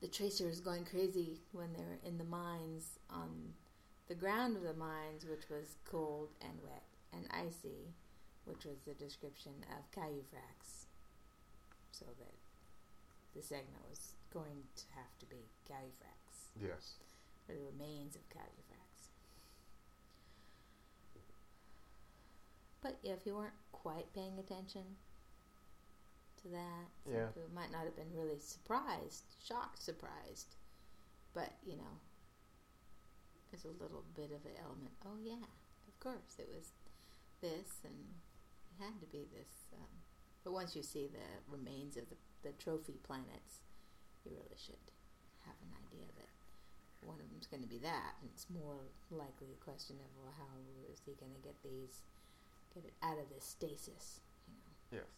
the 0.03 0.07
tracer 0.09 0.47
was 0.47 0.59
going 0.59 0.83
crazy 0.83 1.39
when 1.53 1.71
they 1.71 1.83
were 1.83 1.99
in 2.03 2.17
the 2.17 2.25
mines 2.25 2.99
on 3.09 3.53
the 4.09 4.15
ground 4.15 4.57
of 4.57 4.63
the 4.63 4.73
mines, 4.73 5.25
which 5.25 5.49
was 5.49 5.77
cold 5.85 6.27
and 6.41 6.59
wet 6.61 6.83
and 7.13 7.25
icy, 7.31 7.87
which 8.43 8.65
was 8.65 8.79
the 8.85 8.93
description 8.95 9.53
of 9.71 9.89
Calufrax. 9.91 10.87
So 11.91 12.05
that 12.19 12.33
the 13.33 13.41
segment 13.41 13.79
was 13.89 14.11
going 14.33 14.63
to 14.75 14.83
have 14.95 15.17
to 15.19 15.25
be 15.25 15.47
Calufrax, 15.69 16.51
Yes. 16.61 16.95
The 17.53 17.59
remains 17.59 18.15
of 18.15 18.27
Calufrax. 18.29 19.09
But 22.81 22.97
yeah, 23.03 23.13
if 23.13 23.25
you 23.25 23.35
weren't 23.35 23.53
quite 23.71 24.11
paying 24.13 24.39
attention 24.39 24.97
to 26.41 26.49
that, 26.49 26.87
Yeah. 27.05 27.27
people 27.27 27.49
might 27.53 27.71
not 27.71 27.85
have 27.85 27.95
been 27.95 28.11
really 28.13 28.39
surprised, 28.39 29.35
shocked, 29.39 29.81
surprised. 29.81 30.55
But 31.33 31.53
you 31.63 31.77
know, 31.77 31.99
there's 33.51 33.65
a 33.65 33.69
little 33.83 34.03
bit 34.15 34.31
of 34.31 34.45
an 34.45 34.57
element. 34.57 34.93
Oh 35.05 35.17
yeah, 35.21 35.45
of 35.87 35.99
course 35.99 36.39
it 36.39 36.49
was 36.49 36.73
this, 37.39 37.81
and 37.85 38.15
it 38.71 38.83
had 38.83 38.99
to 38.99 39.05
be 39.07 39.25
this. 39.31 39.67
Um, 39.73 40.01
but 40.43 40.53
once 40.53 40.75
you 40.75 40.83
see 40.83 41.07
the 41.07 41.51
remains 41.51 41.97
of 41.97 42.09
the, 42.09 42.17
the 42.41 42.51
trophy 42.53 42.99
planets, 43.03 43.61
you 44.25 44.31
really 44.31 44.57
should 44.57 44.91
have 45.45 45.55
an 45.61 45.71
idea 45.87 46.03
of 46.09 46.15
that 46.15 46.29
one 47.05 47.19
of 47.19 47.27
them's 47.29 47.47
going 47.47 47.63
to 47.63 47.69
be 47.69 47.79
that. 47.79 48.15
And 48.21 48.29
it's 48.33 48.47
more 48.49 48.89
likely 49.11 49.51
a 49.53 49.59
question 49.63 49.97
of, 49.99 50.09
well, 50.17 50.33
how 50.35 50.53
is 50.91 51.01
he 51.05 51.13
going 51.19 51.33
to 51.33 51.43
get 51.43 51.55
these, 51.63 52.01
get 52.73 52.85
it 52.85 52.93
out 53.03 53.19
of 53.19 53.29
this 53.29 53.43
stasis? 53.43 54.19
You 54.47 54.55
know. 54.59 55.03
Yes. 55.03 55.11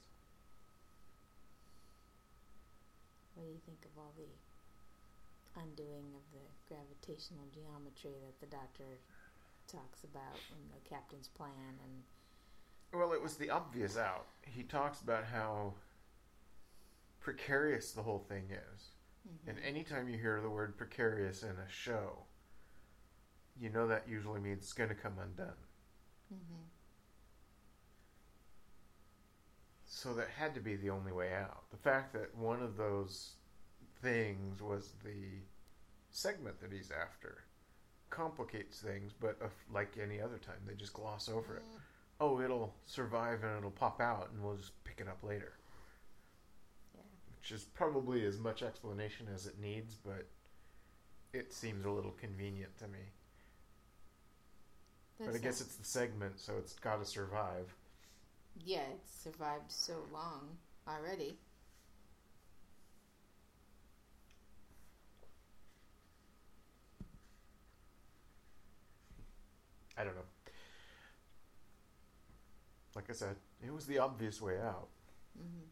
What 3.35 3.45
do 3.45 3.51
you 3.51 3.61
think 3.65 3.83
of 3.85 3.93
all 3.99 4.13
the 4.15 4.31
undoing 5.59 6.11
of 6.15 6.25
the 6.31 6.45
gravitational 6.67 7.47
geometry 7.53 8.15
that 8.23 8.39
the 8.39 8.47
doctor 8.47 8.99
talks 9.67 10.03
about 10.03 10.39
in 10.51 10.61
the 10.71 10.89
captain's 10.89 11.27
plan 11.27 11.79
and 11.83 12.99
Well, 12.99 13.13
it 13.13 13.21
was 13.21 13.35
the 13.35 13.49
obvious 13.49 13.97
out. 13.97 14.27
He 14.43 14.63
talks 14.63 15.01
about 15.01 15.25
how 15.25 15.73
precarious 17.19 17.91
the 17.91 18.03
whole 18.03 18.23
thing 18.29 18.43
is. 18.51 18.89
Mhm. 19.27 19.47
And 19.47 19.59
anytime 19.59 20.07
you 20.09 20.17
hear 20.17 20.41
the 20.41 20.49
word 20.49 20.77
precarious 20.77 21.43
in 21.43 21.57
a 21.57 21.67
show, 21.69 22.25
you 23.57 23.69
know 23.69 23.87
that 23.87 24.07
usually 24.07 24.39
means 24.39 24.63
it's 24.63 24.73
going 24.73 24.89
to 24.89 24.95
come 24.95 25.17
undone. 25.19 25.57
Mhm. 26.33 26.69
So 29.85 30.13
that 30.15 30.29
had 30.29 30.53
to 30.55 30.59
be 30.61 30.75
the 30.75 30.89
only 30.89 31.11
way 31.11 31.33
out. 31.33 31.69
The 31.71 31.77
fact 31.77 32.13
that 32.13 32.35
one 32.35 32.61
of 32.61 32.77
those 32.77 33.35
things 34.01 34.61
was 34.61 34.93
the 35.03 35.41
segment 36.11 36.59
that 36.59 36.71
he's 36.71 36.91
after 36.91 37.45
complicates 38.09 38.81
things, 38.81 39.13
but 39.13 39.41
uh, 39.41 39.49
like 39.71 39.97
any 39.97 40.21
other 40.21 40.37
time, 40.37 40.59
they 40.65 40.75
just 40.75 40.93
gloss 40.93 41.27
over 41.29 41.57
it. 41.57 41.63
Oh, 42.19 42.39
it'll 42.41 42.75
survive 42.85 43.43
and 43.43 43.57
it'll 43.57 43.71
pop 43.71 43.99
out, 43.99 44.29
and 44.31 44.43
we'll 44.43 44.55
just 44.57 44.81
pick 44.83 45.01
it 45.01 45.07
up 45.07 45.23
later. 45.23 45.57
Which 47.45 47.51
is 47.51 47.63
probably 47.63 48.25
as 48.25 48.39
much 48.39 48.63
explanation 48.63 49.27
as 49.31 49.45
it 49.45 49.59
needs, 49.61 49.93
but 50.03 50.25
it 51.31 51.53
seems 51.53 51.85
a 51.85 51.91
little 51.91 52.09
convenient 52.19 52.75
to 52.79 52.87
me. 52.87 52.97
but 55.19 55.35
I 55.35 55.37
guess 55.37 55.61
it's 55.61 55.75
the 55.75 55.85
segment, 55.85 56.39
so 56.39 56.53
it's 56.57 56.73
got 56.73 56.99
to 56.99 57.05
survive. 57.05 57.71
yeah, 58.65 58.81
it's 58.95 59.11
survived 59.23 59.71
so 59.71 59.93
long 60.11 60.57
already. 60.87 61.37
I 69.95 70.03
don't 70.03 70.15
know. 70.15 70.21
Like 72.95 73.07
I 73.07 73.13
said, 73.13 73.35
it 73.63 73.71
was 73.71 73.85
the 73.85 73.99
obvious 73.99 74.41
way 74.41 74.57
out. 74.59 74.87
hmm 75.37 75.65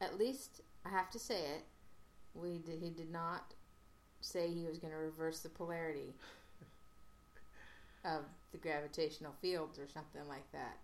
At 0.00 0.18
least 0.18 0.62
I 0.84 0.88
have 0.90 1.10
to 1.10 1.18
say 1.18 1.40
it. 1.40 1.64
We 2.34 2.58
did, 2.58 2.80
he 2.80 2.90
did 2.90 3.10
not 3.10 3.52
say 4.20 4.48
he 4.48 4.64
was 4.64 4.78
going 4.78 4.92
to 4.92 4.98
reverse 4.98 5.40
the 5.40 5.48
polarity 5.48 6.14
of 8.04 8.22
the 8.52 8.58
gravitational 8.58 9.34
fields 9.40 9.78
or 9.78 9.86
something 9.88 10.26
like 10.28 10.50
that. 10.52 10.78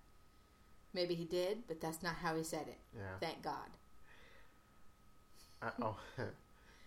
Maybe 0.93 1.15
he 1.15 1.25
did, 1.25 1.59
but 1.69 1.81
that's 1.81 2.03
not 2.03 2.15
how 2.17 2.35
he 2.37 2.43
said 2.43 2.67
it. 2.69 2.79
Yeah. 2.97 3.03
Thank 3.21 3.43
God. 3.43 3.69
I, 5.63 5.71
oh, 5.83 5.97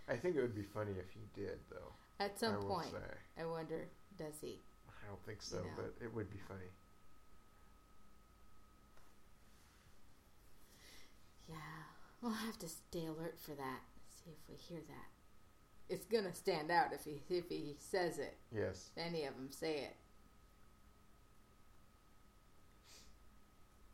I 0.09 0.15
think 0.15 0.35
it 0.35 0.41
would 0.41 0.55
be 0.55 0.63
funny 0.73 0.91
if 0.91 1.09
he 1.13 1.41
did, 1.41 1.59
though. 1.69 1.93
At 2.19 2.39
some 2.39 2.53
I 2.53 2.65
point. 2.65 2.93
I 3.39 3.45
wonder, 3.45 3.87
does 4.17 4.33
he? 4.41 4.59
I 4.87 5.07
don't 5.07 5.23
think 5.25 5.41
so, 5.41 5.57
You 5.57 5.63
know. 5.63 5.69
but 5.77 5.93
it 6.03 6.13
would 6.13 6.29
be 6.29 6.39
funny. 6.47 6.69
Yeah, 11.47 11.55
we'll 12.21 12.31
have 12.31 12.57
to 12.59 12.67
stay 12.67 13.05
alert 13.05 13.37
for 13.39 13.51
that. 13.51 13.81
See 14.09 14.31
if 14.31 14.49
we 14.49 14.55
hear 14.55 14.81
that. 14.87 15.93
It's 15.93 16.05
gonna 16.05 16.33
stand 16.33 16.69
out 16.71 16.93
if 16.93 17.03
he 17.05 17.21
if 17.29 17.49
he 17.49 17.75
says 17.79 18.19
it. 18.19 18.37
Yes. 18.53 18.91
If 18.95 19.03
any 19.03 19.25
of 19.25 19.35
them 19.35 19.49
say 19.51 19.77
it. 19.77 19.95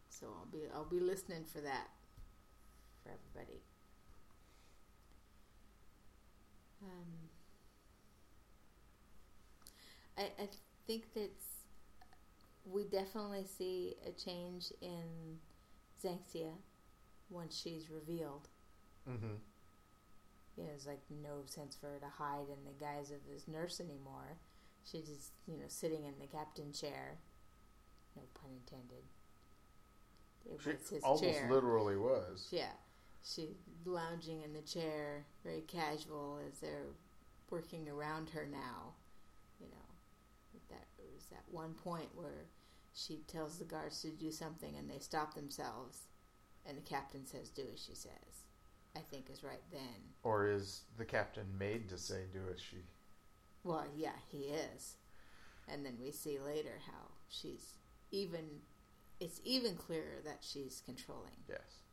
So 0.10 0.28
I'll 0.28 0.48
be 0.52 0.64
I'll 0.74 0.86
be 0.86 1.00
listening 1.00 1.46
for 1.46 1.62
that 1.62 1.90
for 3.04 3.10
everybody. 3.10 3.62
Um, 6.84 7.30
I 10.18 10.44
I 10.44 10.50
think 10.88 11.14
that's 11.14 11.46
we 12.66 12.84
definitely 12.84 13.46
see 13.46 13.96
a 14.06 14.12
change 14.12 14.74
in 14.82 15.40
Xanxia 16.04 16.54
once 17.30 17.60
she's 17.62 17.90
revealed. 17.90 18.48
Mm-hmm. 19.10 19.36
You 20.58 20.64
know, 20.64 20.70
there's 20.70 20.88
like 20.88 21.02
no 21.10 21.44
sense 21.48 21.76
for 21.76 21.88
her 21.88 22.00
to 22.00 22.08
hide 22.18 22.48
in 22.50 22.64
the 22.66 22.80
guise 22.80 23.12
of 23.12 23.18
this 23.32 23.48
nurse 23.48 23.80
anymore. 23.80 24.38
She's 24.90 25.08
just, 25.08 25.32
you 25.48 25.58
know, 25.58 25.66
sitting 25.68 26.06
in 26.06 26.14
the 26.20 26.28
captain 26.28 26.72
chair. 26.72 27.18
No 28.16 28.22
pun 28.34 28.52
intended. 28.56 29.04
It 30.46 30.62
She 30.62 30.70
was 30.70 30.90
his 30.90 31.04
almost 31.04 31.24
chair. 31.24 31.50
literally 31.52 31.98
was. 31.98 32.48
Yeah. 32.52 32.72
She's 33.24 33.56
lounging 33.86 34.44
in 34.44 34.54
the 34.54 34.62
chair, 34.62 35.26
very 35.44 35.62
casual 35.62 36.40
as 36.48 36.60
they're 36.60 36.94
working 37.50 37.90
around 37.90 38.30
her 38.30 38.48
now. 38.50 38.94
You 39.60 39.68
know, 39.68 40.60
that 40.70 40.86
was 41.00 41.26
that 41.32 41.44
one 41.50 41.74
point 41.74 42.10
where 42.14 42.46
she 42.94 43.22
tells 43.28 43.58
the 43.58 43.66
guards 43.66 44.02
to 44.04 44.10
do 44.10 44.32
something 44.32 44.76
and 44.78 44.90
they 44.90 45.00
stop 45.00 45.34
themselves, 45.34 46.02
and 46.68 46.78
the 46.78 46.82
captain 46.82 47.26
says, 47.26 47.50
"Do 47.50 47.64
as 47.74 47.82
she 47.84 47.96
says." 47.96 48.12
I 48.96 49.00
think 49.00 49.30
is 49.30 49.44
right 49.44 49.62
then. 49.74 50.14
Or 50.24 50.48
is 50.48 50.84
the 50.98 51.04
captain 51.04 51.46
made 51.60 51.90
to 51.90 51.98
say, 51.98 52.22
do 52.32 52.40
as 52.54 52.62
she. 52.62 52.78
Well, 53.66 53.84
yeah, 53.94 54.16
he 54.32 54.44
is. 54.46 54.96
And 55.68 55.86
then 55.86 55.98
we 56.02 56.12
see 56.12 56.40
later 56.40 56.80
how 56.88 57.10
she's 57.28 57.74
even. 58.12 58.62
It's 59.20 59.42
even 59.44 59.76
clearer 59.76 60.22
that 60.24 60.40
she's 60.42 60.82
controlling 60.86 61.36
Yes. 61.50 61.84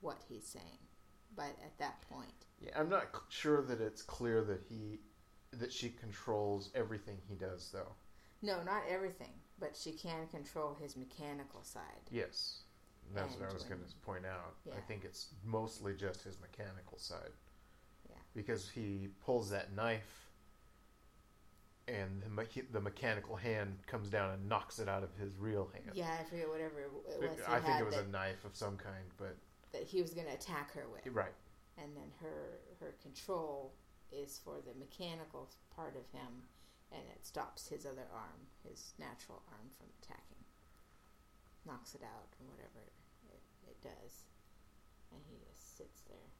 what 0.00 0.18
he's 0.28 0.46
saying. 0.46 0.78
But 1.34 1.56
at 1.64 1.78
that 1.78 2.00
point, 2.10 2.46
Yeah, 2.60 2.78
I'm 2.78 2.88
not 2.88 3.06
sure 3.28 3.62
that 3.62 3.80
it's 3.80 4.02
clear 4.02 4.42
that 4.44 4.62
he. 4.68 5.00
that 5.52 5.72
she 5.72 5.88
controls 5.90 6.70
everything 6.74 7.16
he 7.28 7.34
does, 7.34 7.70
though. 7.72 7.94
no, 8.42 8.62
not 8.62 8.82
everything, 8.88 9.32
but 9.58 9.74
she 9.76 9.92
can 9.92 10.26
control 10.28 10.74
his 10.80 10.96
mechanical 10.96 11.62
side. 11.62 12.10
Yes. 12.10 12.62
That's 13.14 13.34
what 13.36 13.50
I 13.50 13.52
was 13.52 13.64
going 13.64 13.80
to 13.80 13.94
point 14.06 14.24
out. 14.26 14.56
I 14.76 14.80
think 14.80 15.04
it's 15.04 15.28
mostly 15.44 15.94
just 15.94 16.22
his 16.22 16.38
mechanical 16.40 16.98
side. 16.98 17.32
Yeah. 18.08 18.16
Because 18.34 18.68
he 18.68 19.08
pulls 19.24 19.50
that 19.50 19.74
knife, 19.74 20.28
and 21.86 22.22
the, 22.22 22.30
me- 22.30 22.66
the 22.72 22.80
mechanical 22.80 23.36
hand 23.36 23.78
comes 23.86 24.08
down 24.08 24.32
and 24.32 24.48
knocks 24.48 24.78
it 24.78 24.88
out 24.88 25.02
of 25.02 25.10
his 25.18 25.36
real 25.38 25.70
hand. 25.72 25.92
Yeah, 25.94 26.10
I 26.20 26.24
forget 26.24 26.48
whatever 26.48 26.80
it 26.80 26.90
was. 26.92 27.40
I 27.48 27.60
think 27.60 27.80
it 27.80 27.86
was 27.86 27.94
that, 27.94 28.04
a 28.04 28.10
knife 28.10 28.44
of 28.44 28.54
some 28.54 28.76
kind, 28.76 29.04
but 29.16 29.36
that 29.72 29.84
he 29.84 30.02
was 30.02 30.12
going 30.12 30.26
to 30.26 30.34
attack 30.34 30.72
her 30.74 30.84
with, 30.92 31.06
right. 31.12 31.32
and 31.76 31.96
then 31.96 32.10
her 32.20 32.60
her 32.80 32.94
control 33.02 33.72
is 34.12 34.40
for 34.42 34.56
the 34.64 34.78
mechanical 34.78 35.48
part 35.74 35.96
of 35.96 36.04
him, 36.12 36.48
and 36.92 37.02
it 37.14 37.24
stops 37.26 37.68
his 37.68 37.84
other 37.84 38.06
arm, 38.12 38.48
his 38.68 38.92
natural 38.98 39.42
arm, 39.50 39.68
from 39.76 39.88
attacking. 40.02 40.44
Knocks 41.66 41.94
it 41.94 42.02
out, 42.02 42.32
or 42.40 42.48
whatever 42.48 42.80
it, 42.86 42.92
it 43.78 43.88
does, 43.88 44.26
and 45.12 45.20
he 45.28 45.36
just 45.46 45.76
sits 45.76 46.02
there. 46.08 46.30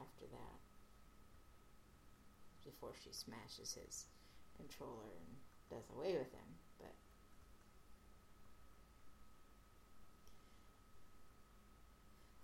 After 0.00 0.26
that, 0.30 0.58
before 2.64 2.92
she 3.02 3.10
smashes 3.12 3.74
his 3.74 4.06
controller 4.56 5.10
and 5.18 5.36
does 5.70 5.88
away 5.96 6.12
with 6.12 6.32
him, 6.32 6.58
but 6.78 6.94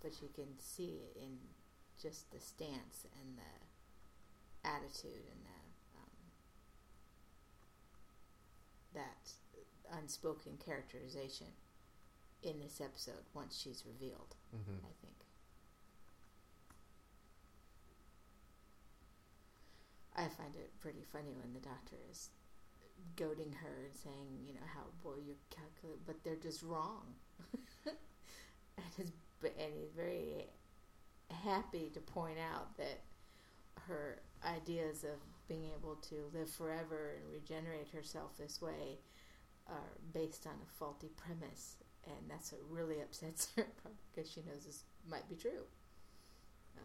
but 0.01 0.21
you 0.21 0.29
can 0.33 0.57
see 0.59 1.01
it 1.03 1.17
in 1.21 1.37
just 2.01 2.31
the 2.31 2.39
stance 2.39 3.05
and 3.19 3.37
the 3.37 4.67
attitude 4.67 5.25
and 5.29 5.45
the 5.45 5.61
um, 5.99 6.09
that 8.93 9.31
unspoken 9.97 10.53
characterization 10.63 11.47
in 12.43 12.59
this 12.59 12.81
episode 12.81 13.23
once 13.33 13.59
she's 13.61 13.83
revealed. 13.85 14.35
hmm 14.51 14.77
I 14.83 14.93
think. 15.01 15.15
I 20.15 20.27
find 20.27 20.55
it 20.55 20.71
pretty 20.81 21.03
funny 21.11 21.33
when 21.41 21.53
the 21.53 21.59
doctor 21.59 21.95
is 22.11 22.29
goading 23.15 23.53
her 23.53 23.85
and 23.85 23.95
saying, 23.95 24.39
you 24.45 24.53
know, 24.53 24.67
how 24.73 24.81
boy 25.03 25.15
you're 25.25 25.35
calculating, 25.49 26.03
but 26.05 26.23
they're 26.23 26.35
just 26.35 26.61
wrong. 26.63 27.13
and 27.85 28.85
his 28.97 29.11
and 29.43 29.73
he's 29.73 29.91
very 29.95 30.45
happy 31.31 31.89
to 31.93 31.99
point 31.99 32.37
out 32.53 32.77
that 32.77 33.01
her 33.87 34.21
ideas 34.45 35.03
of 35.03 35.19
being 35.47 35.65
able 35.75 35.95
to 35.95 36.29
live 36.33 36.49
forever 36.49 37.13
and 37.15 37.31
regenerate 37.33 37.87
herself 37.89 38.37
this 38.37 38.61
way 38.61 38.99
are 39.67 39.97
based 40.13 40.45
on 40.45 40.53
a 40.53 40.69
faulty 40.77 41.09
premise, 41.15 41.77
and 42.07 42.29
that's 42.29 42.51
what 42.51 42.61
really 42.69 43.01
upsets 43.03 43.49
her 43.55 43.65
because 44.13 44.31
she 44.31 44.41
knows 44.41 44.65
this 44.65 44.83
might 45.09 45.27
be 45.29 45.35
true. 45.35 45.65
Um, 46.77 46.83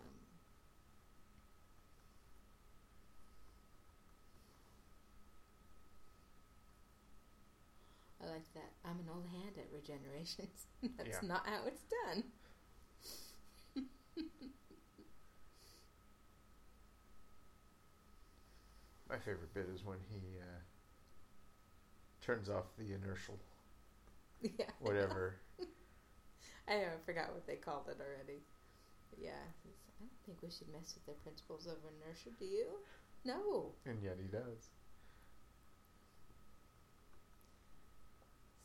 I 8.22 8.26
like 8.26 8.52
that. 8.54 8.72
I'm 8.84 8.98
an 9.00 9.08
old 9.12 9.26
hand 9.26 9.56
at 9.58 9.72
regenerations. 9.72 10.66
That's 10.96 11.22
Yeah. 11.22 11.28
not 11.28 11.46
how 11.46 11.66
it's 11.66 11.82
done. 12.04 12.24
My 19.08 19.18
favorite 19.18 19.52
bit 19.54 19.68
is 19.68 19.84
when 19.84 19.98
he 20.10 20.38
uh, 20.40 20.60
turns 22.20 22.48
off 22.48 22.64
the 22.78 22.92
inertial 22.92 23.38
Yeah. 24.58 24.70
whatever. 24.80 25.36
I 26.68 26.74
know, 26.76 26.88
I 26.94 27.06
forgot 27.06 27.32
what 27.32 27.46
they 27.46 27.56
called 27.56 27.86
it 27.88 27.98
already. 28.00 28.40
But 29.10 29.18
yeah, 29.20 29.42
I 29.64 29.70
don't 30.00 30.10
think 30.24 30.38
we 30.42 30.50
should 30.50 30.68
mess 30.72 30.94
with 30.94 31.06
the 31.06 31.20
principles 31.22 31.66
of 31.66 31.76
inertia. 31.84 32.30
Do 32.38 32.44
you? 32.44 32.66
No. 33.24 33.72
and 33.86 34.02
yet 34.02 34.16
he 34.20 34.26
does. 34.28 34.70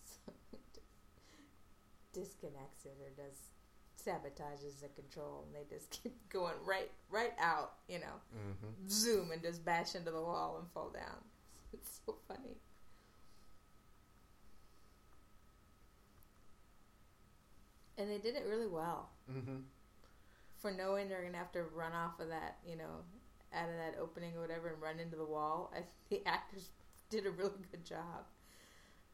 So 0.03 0.31
disconnects 2.13 2.85
it 2.85 2.97
or 3.01 3.09
does 3.23 3.37
sabotages 4.03 4.81
the 4.81 4.89
control, 4.89 5.45
and 5.45 5.55
they 5.55 5.73
just 5.73 5.89
keep 5.91 6.27
going 6.29 6.55
right, 6.65 6.91
right 7.09 7.33
out. 7.39 7.73
You 7.87 7.99
know, 7.99 8.17
Mm-hmm. 8.35 8.87
zoom 8.89 9.31
and 9.31 9.41
just 9.41 9.63
bash 9.63 9.95
into 9.95 10.11
the 10.11 10.21
wall 10.21 10.57
and 10.59 10.69
fall 10.71 10.89
down. 10.89 11.23
It's 11.73 11.99
so 12.05 12.15
funny. 12.27 12.57
And 17.97 18.09
they 18.09 18.17
did 18.17 18.35
it 18.35 18.45
really 18.47 18.67
well. 18.67 19.09
Mm-hmm. 19.31 19.57
for 20.59 20.71
knowing 20.71 21.09
they're 21.09 21.23
gonna 21.23 21.37
have 21.37 21.51
to 21.53 21.63
run 21.63 21.93
off 21.93 22.19
of 22.19 22.29
that, 22.29 22.57
you 22.67 22.75
know, 22.75 23.03
out 23.53 23.67
of 23.69 23.75
that 23.75 23.95
opening 23.99 24.35
or 24.35 24.41
whatever, 24.41 24.69
and 24.69 24.81
run 24.81 24.99
into 24.99 25.15
the 25.15 25.25
wall. 25.25 25.71
I 25.75 25.83
the 26.09 26.21
actors 26.27 26.69
did 27.09 27.25
a 27.25 27.31
really 27.31 27.59
good 27.71 27.83
job. 27.85 28.25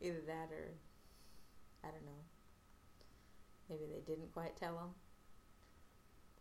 Either 0.02 0.20
that 0.28 0.52
or 0.52 0.72
I 1.84 1.88
don't 1.88 2.06
know. 2.06 2.22
Maybe 3.70 3.84
they 3.92 4.00
didn't 4.02 4.34
quite 4.34 4.56
tell 4.58 4.76
them. 4.76 4.90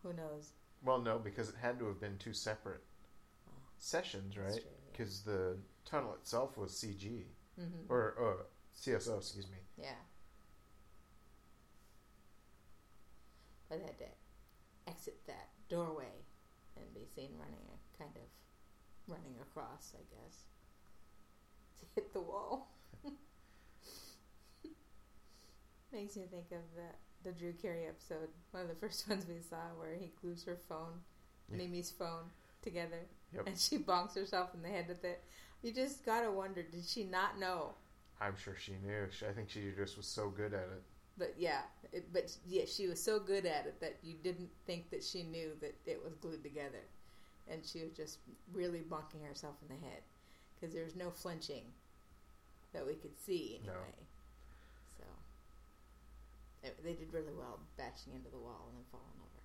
Who 0.03 0.13
knows? 0.13 0.51
Well, 0.85 1.01
no, 1.01 1.19
because 1.19 1.49
it 1.49 1.55
had 1.61 1.79
to 1.81 1.87
have 1.87 2.01
been 2.01 2.19
two 2.19 2.33
separate 2.33 2.83
Oh, 3.49 3.53
sessions, 3.79 4.37
right? 4.37 4.53
true, 4.53 4.61
yeah. 4.63 4.91
Because 4.93 5.23
the 5.23 5.57
tunnel 5.85 6.15
itself 6.15 6.57
was 6.57 6.73
CG 6.73 7.25
Mhm. 7.59 7.89
or 7.89 8.15
uh, 8.21 8.43
CSO, 8.77 9.17
excuse 9.19 9.49
me. 9.51 9.59
Yeah. 9.77 9.95
But 13.69 13.79
they 13.81 13.87
had 13.87 13.99
to 13.99 14.07
exit 14.89 15.19
that 15.27 15.49
doorway 15.69 16.25
and 16.77 16.85
be 16.95 17.07
seen 17.15 17.31
running 17.39 17.67
a 17.73 17.99
kind 18.03 18.15
of 18.17 18.23
running 19.09 19.35
across, 19.41 19.93
I 19.95 20.03
guess. 20.15 20.45
To 21.81 21.87
hit 21.95 22.13
the 22.13 22.21
wall. 22.21 22.69
Makes 25.93 26.17
me 26.17 26.25
think 26.31 26.47
of 26.53 26.59
the 26.75 26.89
the 27.25 27.33
Drew 27.33 27.53
Carey 27.55 27.87
episode, 27.89 28.29
one 28.53 28.63
of 28.63 28.69
the 28.69 28.75
first 28.77 29.09
ones 29.09 29.25
we 29.27 29.41
saw 29.41 29.57
where 29.79 29.95
he 29.99 30.13
glues 30.21 30.45
her 30.45 30.59
phone, 30.69 31.01
Yeah. 31.51 31.57
Mimi's 31.59 31.91
phone, 31.91 32.31
together 32.63 33.01
Yep. 33.35 33.47
and 33.49 33.59
she 33.59 33.79
bonks 33.79 34.15
herself 34.15 34.55
in 34.55 34.63
the 34.63 34.69
head 34.69 34.87
with 34.87 35.05
it. 35.05 35.25
You 35.63 35.73
just 35.73 36.05
gotta 36.05 36.31
wonder, 36.31 36.63
did 36.63 36.85
she 36.85 37.03
not 37.05 37.39
know 37.41 37.75
I'm 38.21 38.37
sure 38.37 38.55
she 38.57 38.73
knew. 38.85 39.07
I 39.29 39.33
think 39.33 39.51
she 39.51 39.73
just 39.77 39.97
was 39.97 40.07
so 40.07 40.29
good 40.31 40.55
at 40.55 40.61
it. 40.69 40.83
But 41.19 41.35
yeah, 41.39 41.63
it, 41.93 42.13
but 42.13 42.37
yeah, 42.47 42.65
she 42.67 42.87
was 42.89 43.03
so 43.03 43.19
good 43.19 43.47
at 43.47 43.67
it 43.67 43.81
that 43.81 43.99
you 44.03 44.15
didn't 44.23 44.51
think 44.67 44.91
that 44.91 45.03
she 45.03 45.23
knew 45.23 45.53
that 45.61 45.75
it 45.87 46.03
was 46.03 46.15
glued 46.17 46.43
together, 46.43 46.83
and 47.49 47.65
she 47.65 47.83
was 47.83 47.93
just 47.93 48.19
really 48.53 48.81
bonking 48.81 49.27
herself 49.27 49.55
in 49.63 49.69
the 49.69 49.81
head 49.87 50.03
because 50.55 50.75
there 50.75 50.85
was 50.85 50.97
no 50.97 51.11
flinching 51.11 51.65
that 52.73 52.87
we 52.87 52.95
could 52.95 53.19
see 53.19 53.61
No. 53.65 53.73
anyway. 53.73 54.07
So 54.99 55.05
it, 56.63 56.83
they 56.85 56.93
did 56.95 57.13
really 57.13 57.33
well 57.33 57.61
bashing 57.77 58.15
into 58.15 58.31
the 58.31 58.39
wall 58.39 58.67
and 58.69 58.77
then 58.77 58.85
falling 58.91 59.17
over. 59.21 59.43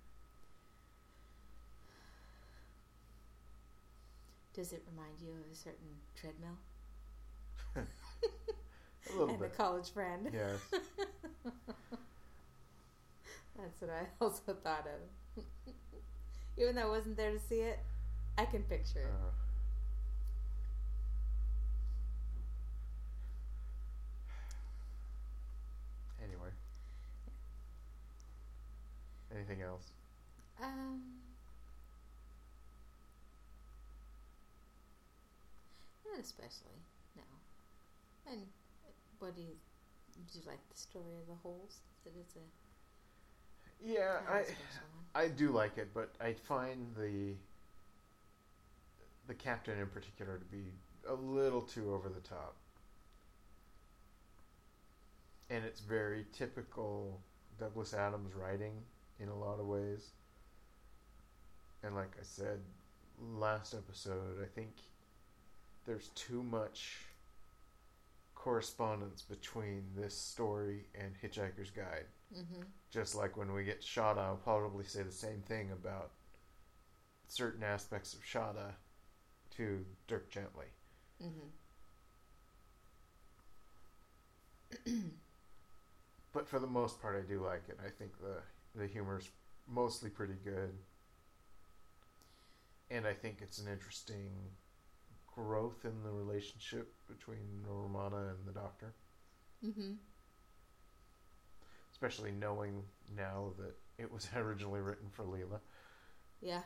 Does 4.52 4.72
it 4.72 4.84
remind 4.90 5.20
you 5.20 5.32
of 5.32 5.50
a 5.50 5.54
certain 5.54 6.00
treadmill 6.14 6.58
A 9.14 9.18
little 9.18 9.30
and 9.30 9.38
bit. 9.40 9.52
a 9.52 9.56
college 9.56 9.90
friend? 9.90 10.30
Yes. 10.32 10.58
That's 13.58 13.80
what 13.80 13.90
I 13.90 14.06
also 14.20 14.54
thought 14.62 14.86
of. 14.86 15.44
Even 16.56 16.74
though 16.76 16.82
I 16.82 16.90
wasn't 16.90 17.16
there 17.16 17.32
to 17.32 17.38
see 17.38 17.60
it, 17.60 17.78
I 18.38 18.44
can 18.44 18.62
picture 18.62 19.00
it. 19.00 19.06
Uh, 19.06 19.30
anyway. 26.24 26.50
Anything 29.34 29.62
else? 29.62 29.90
Um, 30.62 31.02
not 36.06 36.20
especially, 36.20 36.78
no. 37.16 37.22
And 38.30 38.42
what 39.22 39.36
do 39.36 39.42
you? 39.42 39.54
Do 40.32 40.38
you 40.38 40.44
like 40.46 40.58
the 40.68 40.76
story 40.76 41.14
of 41.20 41.28
the 41.28 41.40
holes? 41.42 41.78
That 42.04 42.12
it's 42.20 42.34
a 42.34 42.40
Yeah, 43.82 44.18
I. 44.28 44.44
I 45.14 45.28
do 45.28 45.50
like 45.50 45.78
it, 45.78 45.90
but 45.94 46.10
I 46.20 46.32
find 46.32 46.94
the 46.96 47.34
the 49.28 49.34
captain 49.34 49.78
in 49.78 49.86
particular 49.86 50.38
to 50.38 50.44
be 50.46 50.64
a 51.08 51.14
little 51.14 51.62
too 51.62 51.94
over 51.94 52.08
the 52.08 52.20
top. 52.20 52.56
And 55.50 55.64
it's 55.64 55.80
very 55.80 56.24
typical 56.32 57.20
Douglas 57.58 57.94
Adams 57.94 58.34
writing 58.34 58.72
in 59.20 59.28
a 59.28 59.38
lot 59.38 59.60
of 59.60 59.66
ways. 59.66 60.10
And 61.84 61.94
like 61.94 62.12
I 62.18 62.22
said 62.22 62.58
last 63.36 63.74
episode, 63.74 64.42
I 64.42 64.46
think 64.54 64.70
there's 65.84 66.08
too 66.14 66.42
much 66.42 67.11
correspondence 68.42 69.22
between 69.22 69.84
this 69.94 70.16
story 70.16 70.88
and 71.00 71.14
Hitchhiker's 71.22 71.70
Guide. 71.70 72.06
Mm-hmm. 72.36 72.62
Just 72.90 73.14
like 73.14 73.36
when 73.36 73.52
we 73.52 73.62
get 73.62 73.82
Shada, 73.82 74.18
I'll 74.18 74.34
probably 74.34 74.84
say 74.84 75.04
the 75.04 75.12
same 75.12 75.42
thing 75.46 75.70
about 75.70 76.10
certain 77.28 77.62
aspects 77.62 78.14
of 78.14 78.20
Shada 78.24 78.72
to 79.56 79.84
Dirk 80.08 80.28
Gently. 80.28 80.66
Mm-hmm. 81.22 81.48
But 86.32 86.48
for 86.48 86.58
the 86.58 86.66
most 86.66 87.00
part, 87.00 87.16
I 87.16 87.28
do 87.28 87.44
like 87.44 87.68
it. 87.68 87.78
I 87.84 87.90
think 87.90 88.18
the 88.18 88.42
the 88.74 88.88
humor's 88.88 89.28
mostly 89.68 90.10
pretty 90.10 90.38
good, 90.42 90.72
and 92.90 93.06
I 93.06 93.12
think 93.12 93.38
it's 93.40 93.58
an 93.58 93.68
interesting 93.70 94.30
growth 95.34 95.84
in 95.84 96.02
the 96.02 96.10
relationship 96.10 96.92
between 97.08 97.64
Romana 97.66 98.28
and 98.30 98.46
the 98.46 98.52
Doctor, 98.52 98.94
Mm-hmm. 99.64 99.92
especially 101.92 102.32
knowing 102.32 102.82
now 103.16 103.52
that 103.58 103.74
it 103.98 104.10
was 104.12 104.28
originally 104.36 104.80
written 104.80 105.08
for 105.10 105.24
Leela. 105.24 105.60
Yeah. 106.40 106.62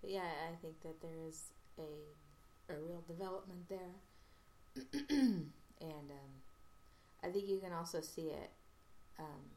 But 0.00 0.10
yeah, 0.10 0.30
I 0.50 0.54
think 0.60 0.80
that 0.82 1.00
there 1.00 1.18
is 1.26 1.52
a 1.78 2.72
a 2.72 2.78
real 2.80 3.02
development 3.06 3.68
there, 3.68 3.94
and 5.10 5.50
um, 5.80 6.32
I 7.22 7.28
think 7.28 7.46
you 7.46 7.58
can 7.58 7.72
also 7.72 8.00
see 8.00 8.28
it. 8.28 8.50
Um, 9.18 9.50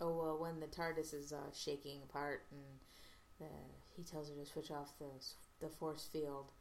oh 0.00 0.10
well, 0.16 0.38
when 0.38 0.58
the 0.60 0.66
TARDIS 0.66 1.14
is 1.14 1.32
uh, 1.32 1.50
shaking 1.54 2.02
apart, 2.02 2.46
and 2.50 2.60
the, 3.40 3.46
he 3.96 4.04
tells 4.04 4.28
her 4.30 4.36
to 4.36 4.46
switch 4.46 4.70
off 4.70 4.98
the 5.00 5.10
the 5.60 5.68
force 5.68 6.08
field 6.12 6.52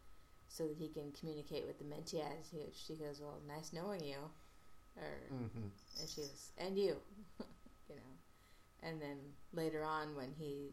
so 0.49 0.67
that 0.67 0.77
he 0.77 0.89
can 0.89 1.11
communicate 1.13 1.67
with 1.67 1.77
the 1.79 1.85
Mentiads. 1.85 2.49
He, 2.51 2.65
she 2.73 2.95
goes, 2.95 3.21
"Well, 3.21 3.39
nice 3.47 3.73
knowing 3.73 4.03
you," 4.03 4.17
or 4.97 5.31
Mm-hmm. 5.33 5.67
and 5.99 6.09
she 6.09 6.21
was, 6.21 6.51
and 6.57 6.77
you, 6.77 6.95
you 7.89 7.95
know. 7.95 8.15
And 8.81 9.01
then 9.01 9.17
later 9.53 9.83
on, 9.83 10.15
when 10.15 10.31
he 10.37 10.71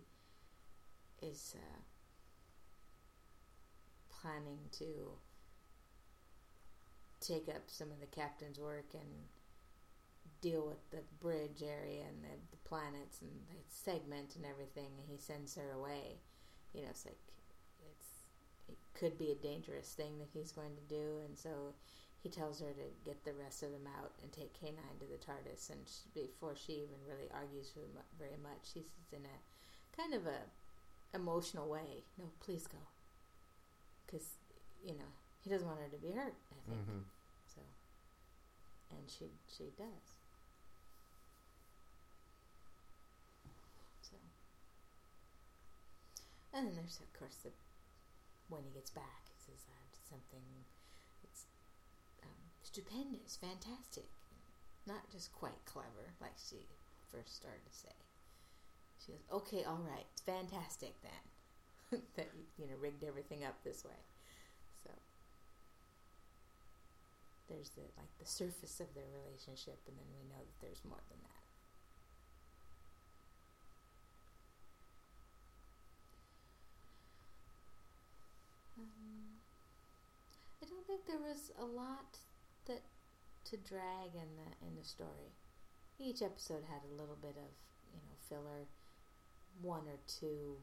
is 1.23 1.55
uh, 1.57 1.81
planning 4.11 4.59
to 4.73 5.11
take 7.21 7.49
up 7.49 7.63
some 7.67 7.91
of 7.91 8.01
the 8.01 8.07
captain's 8.07 8.59
work 8.59 8.87
and 8.95 9.03
deal 10.41 10.67
with 10.67 10.91
the 10.91 11.03
bridge 11.21 11.63
area 11.63 12.03
and 12.09 12.23
the, 12.23 12.35
the 12.51 12.69
planets 12.69 13.21
and 13.23 13.31
the 13.51 13.57
segment 13.69 14.37
and 14.37 14.45
everything, 14.47 14.91
and 14.99 15.09
he 15.09 15.19
sends 15.19 15.57
her 15.57 15.73
away. 15.73 16.19
You 16.75 16.83
know, 16.83 16.89
it's 16.91 17.07
like 17.07 17.19
it's 17.93 18.09
it 18.69 18.79
could 18.95 19.19
be 19.19 19.31
a 19.33 19.35
dangerous 19.37 19.93
thing 19.93 20.19
that 20.19 20.29
he's 20.33 20.53
going 20.53 20.75
to 20.77 20.95
do, 20.95 21.21
and 21.25 21.37
so 21.39 21.75
he 22.23 22.29
tells 22.29 22.61
her 22.61 22.73
to 22.73 22.87
get 23.05 23.25
the 23.25 23.35
rest 23.35 23.63
of 23.63 23.73
them 23.73 23.87
out 23.99 24.13
and 24.23 24.33
take 24.33 24.55
K9 24.55 24.99
to 25.01 25.07
the 25.07 25.19
TARDIS. 25.19 25.71
And 25.71 25.81
she, 25.87 26.09
before 26.15 26.55
she 26.57 26.73
even 26.85 27.01
really 27.07 27.31
argues 27.35 27.71
very 27.75 27.89
mu- 27.95 28.11
very 28.19 28.39
much, 28.43 28.73
he's 28.75 28.91
in 29.13 29.25
a 29.25 29.97
kind 29.97 30.15
of 30.15 30.27
a 30.27 30.41
emotional 31.15 31.69
way. 31.69 32.05
No, 32.19 32.27
please 32.41 32.67
go, 32.67 32.79
because 34.07 34.37
you 34.85 34.95
know 34.95 35.11
he 35.43 35.51
doesn't 35.51 35.67
want 35.67 35.81
her 35.81 35.89
to 35.89 35.99
be 36.03 36.13
hurt. 36.13 36.35
I 36.53 36.61
think 36.69 36.81
hmm 36.87 37.03
so, 37.55 37.61
and 38.91 39.09
she 39.09 39.31
she 39.47 39.71
does. 39.77 40.19
So, 44.01 44.17
and 46.57 46.67
then 46.67 46.75
there's 46.77 47.01
of 47.01 47.13
course 47.13 47.37
the 47.45 47.53
when 48.49 48.63
he 48.65 48.71
gets 48.71 48.91
back, 48.91 49.27
he 49.29 49.37
says 49.43 49.67
I 49.69 49.87
something. 50.09 50.47
It's 51.25 51.47
um, 52.23 52.43
stupendous, 52.63 53.37
fantastic, 53.37 54.07
not 54.87 55.11
just 55.11 55.33
quite 55.33 55.59
clever 55.67 56.15
like 56.21 56.39
she 56.39 56.67
first 57.11 57.37
started 57.37 57.65
to 57.67 57.75
say. 57.75 57.97
She 59.05 59.13
goes, 59.13 59.27
"Okay, 59.33 59.65
all 59.65 59.83
right, 59.83 60.07
fantastic 60.25 60.95
then." 61.03 61.23
that 62.17 62.31
you 62.59 62.67
know 62.67 62.77
rigged 62.81 63.05
everything 63.05 63.45
up 63.45 63.63
this 63.65 63.85
way. 63.85 64.01
So 64.85 64.91
there's 67.49 67.71
the 67.71 67.83
like 67.97 68.11
the 68.19 68.27
surface 68.27 68.81
of 68.81 68.93
their 68.95 69.09
relationship, 69.25 69.79
and 69.87 69.97
then 69.99 70.07
we 70.15 70.25
know 70.29 70.43
that 70.43 70.59
there's 70.61 70.85
more 70.85 71.03
than 71.11 71.19
that. 71.23 71.43
Um, 78.79 79.41
I 80.63 80.67
don't 80.87 81.05
think 81.05 81.07
there 81.07 81.19
was 81.29 81.51
a 81.59 81.65
lot 81.65 82.19
that 82.67 82.83
to 83.45 83.57
drag 83.57 84.15
in 84.15 84.37
the 84.37 84.67
in 84.67 84.77
the 84.77 84.85
story. 84.85 85.35
Each 85.99 86.23
episode 86.23 86.65
had 86.69 86.83
a 86.85 86.95
little 87.01 87.17
bit 87.21 87.37
of 87.37 87.51
you 87.93 88.01
know 88.03 88.17
filler, 88.29 88.67
one 89.61 89.87
or 89.89 89.99
two 90.07 90.57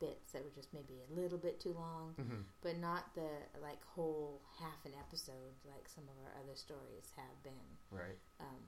bits 0.00 0.32
that 0.32 0.44
were 0.44 0.54
just 0.54 0.72
maybe 0.72 0.94
a 1.02 1.14
little 1.20 1.38
bit 1.38 1.60
too 1.60 1.74
long, 1.74 2.14
hmm 2.16 2.42
but 2.62 2.78
not 2.78 3.14
the 3.14 3.28
like 3.62 3.82
whole 3.84 4.42
half 4.58 4.84
an 4.84 4.92
episode 4.98 5.54
like 5.64 5.88
some 5.88 6.04
of 6.04 6.14
our 6.24 6.40
other 6.42 6.54
stories 6.56 7.12
have 7.16 7.42
been, 7.42 7.68
Right. 7.90 8.18
um, 8.40 8.62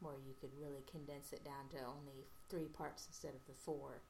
where 0.00 0.14
you 0.26 0.34
could 0.40 0.50
really 0.60 0.82
condense 0.90 1.32
it 1.32 1.44
down 1.44 1.68
to 1.70 1.78
only 1.84 2.26
three 2.48 2.66
parts 2.66 3.06
instead 3.08 3.34
of 3.34 3.46
the 3.46 3.54
four. 3.54 4.02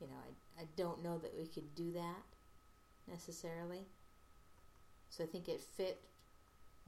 You 0.00 0.06
know, 0.08 0.20
I 0.58 0.62
I 0.62 0.66
don't 0.76 1.02
know 1.02 1.18
that 1.18 1.36
we 1.36 1.46
could 1.46 1.74
do 1.74 1.92
that 1.92 2.24
necessarily. 3.08 3.86
So 5.12 5.22
I 5.22 5.26
think 5.26 5.46
it 5.46 5.60
fit 5.60 6.00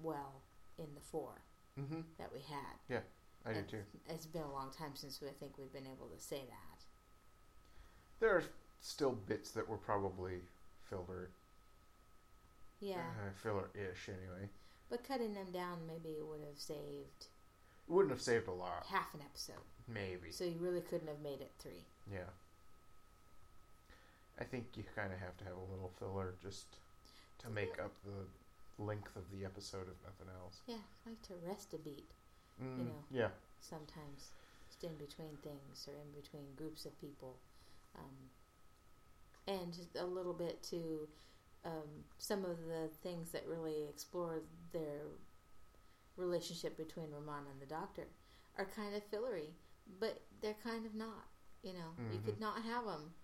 well 0.02 0.40
in 0.78 0.86
the 0.94 1.00
four 1.02 1.42
hmm 1.76 2.00
that 2.18 2.32
we 2.32 2.40
had. 2.40 2.78
Yeah, 2.88 3.00
I 3.44 3.52
do 3.52 3.58
It's- 3.58 3.70
too. 3.70 3.84
It's 4.08 4.24
been 4.26 4.42
a 4.42 4.50
long 4.52 4.70
time 4.72 4.96
since 4.96 5.20
we, 5.20 5.28
I 5.28 5.32
think 5.32 5.58
we've 5.58 5.72
been 5.72 5.86
able 5.86 6.08
to 6.08 6.18
say 6.18 6.46
that. 6.48 6.84
There 8.20 8.30
are 8.34 8.42
still 8.80 9.12
bits 9.12 9.50
that 9.50 9.68
were 9.68 9.76
probably 9.76 10.40
filler, 10.84 11.28
Yeah, 12.80 13.04
uh, 13.26 13.32
filler-ish 13.42 14.08
anyway. 14.08 14.48
but 14.88 15.04
cutting 15.04 15.34
them 15.34 15.52
down 15.52 15.86
maybe 15.86 16.16
would 16.22 16.40
have 16.40 16.58
saved 16.58 17.26
It 17.86 17.92
wouldn't 17.92 18.10
have 18.12 18.22
saved 18.22 18.48
a 18.48 18.52
lot, 18.52 18.86
half 18.86 19.12
an 19.12 19.20
episode. 19.20 19.60
maybe. 19.86 20.32
So 20.32 20.44
you 20.44 20.56
really 20.60 20.80
couldn't 20.80 21.08
have 21.08 21.20
made 21.20 21.42
it 21.42 21.52
three. 21.58 21.84
Yeah. 22.10 22.30
I 24.38 24.44
think 24.44 24.76
you 24.76 24.84
kind 24.96 25.12
of 25.12 25.18
have 25.18 25.36
to 25.38 25.44
have 25.44 25.56
a 25.56 25.70
little 25.72 25.92
filler 25.98 26.34
just 26.42 26.76
to 27.44 27.50
make 27.50 27.78
up 27.78 27.92
the 28.04 28.82
length 28.82 29.14
of 29.16 29.22
the 29.30 29.44
episode, 29.44 29.86
if 29.88 30.02
nothing 30.04 30.32
else. 30.42 30.60
Yeah, 30.66 30.82
I 31.06 31.10
like 31.10 31.22
to 31.22 31.34
rest 31.46 31.74
a 31.74 31.78
beat 31.78 32.10
Mm, 32.62 32.78
know. 32.86 33.04
Yeah. 33.10 33.28
sometimes, 33.60 34.30
just 34.68 34.84
in 34.84 34.94
between 34.96 35.36
things 35.42 35.88
or 35.88 35.94
in 35.94 36.10
between 36.20 36.54
groups 36.56 36.86
of 36.86 36.98
people, 37.00 37.38
um, 37.96 38.30
and 39.46 39.72
just 39.72 39.96
a 39.96 40.04
little 40.04 40.32
bit 40.32 40.62
to 40.64 41.08
um, 41.64 42.04
some 42.18 42.44
of 42.44 42.58
the 42.66 42.88
things 43.02 43.30
that 43.32 43.46
really 43.46 43.84
explore 43.88 44.42
their 44.72 45.00
relationship 46.16 46.76
between 46.76 47.10
Ramon 47.10 47.44
and 47.50 47.60
the 47.60 47.66
Doctor 47.66 48.04
are 48.56 48.66
kind 48.66 48.94
of 48.94 49.02
fillery, 49.04 49.50
but 50.00 50.20
they're 50.40 50.56
kind 50.62 50.86
of 50.86 50.94
not. 50.94 51.26
You 51.62 51.72
know, 51.72 51.96
you 52.12 52.18
Mhm. 52.18 52.24
could 52.24 52.40
not 52.40 52.62
have 52.62 52.84
them 52.84 53.14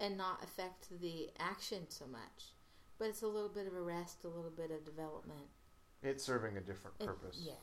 and 0.00 0.16
not 0.16 0.42
affect 0.42 0.88
the 1.00 1.30
action 1.38 1.88
so 1.88 2.06
much. 2.06 2.54
But 3.02 3.08
it's 3.08 3.22
a 3.22 3.26
little 3.26 3.48
bit 3.48 3.66
of 3.66 3.74
a 3.74 3.80
rest, 3.80 4.22
a 4.22 4.28
little 4.28 4.52
bit 4.52 4.70
of 4.70 4.84
development. 4.84 5.48
It's 6.04 6.22
serving 6.22 6.56
a 6.56 6.60
different 6.60 6.94
It- 7.00 7.06
purpose. 7.06 7.36
yeah. 7.40 7.54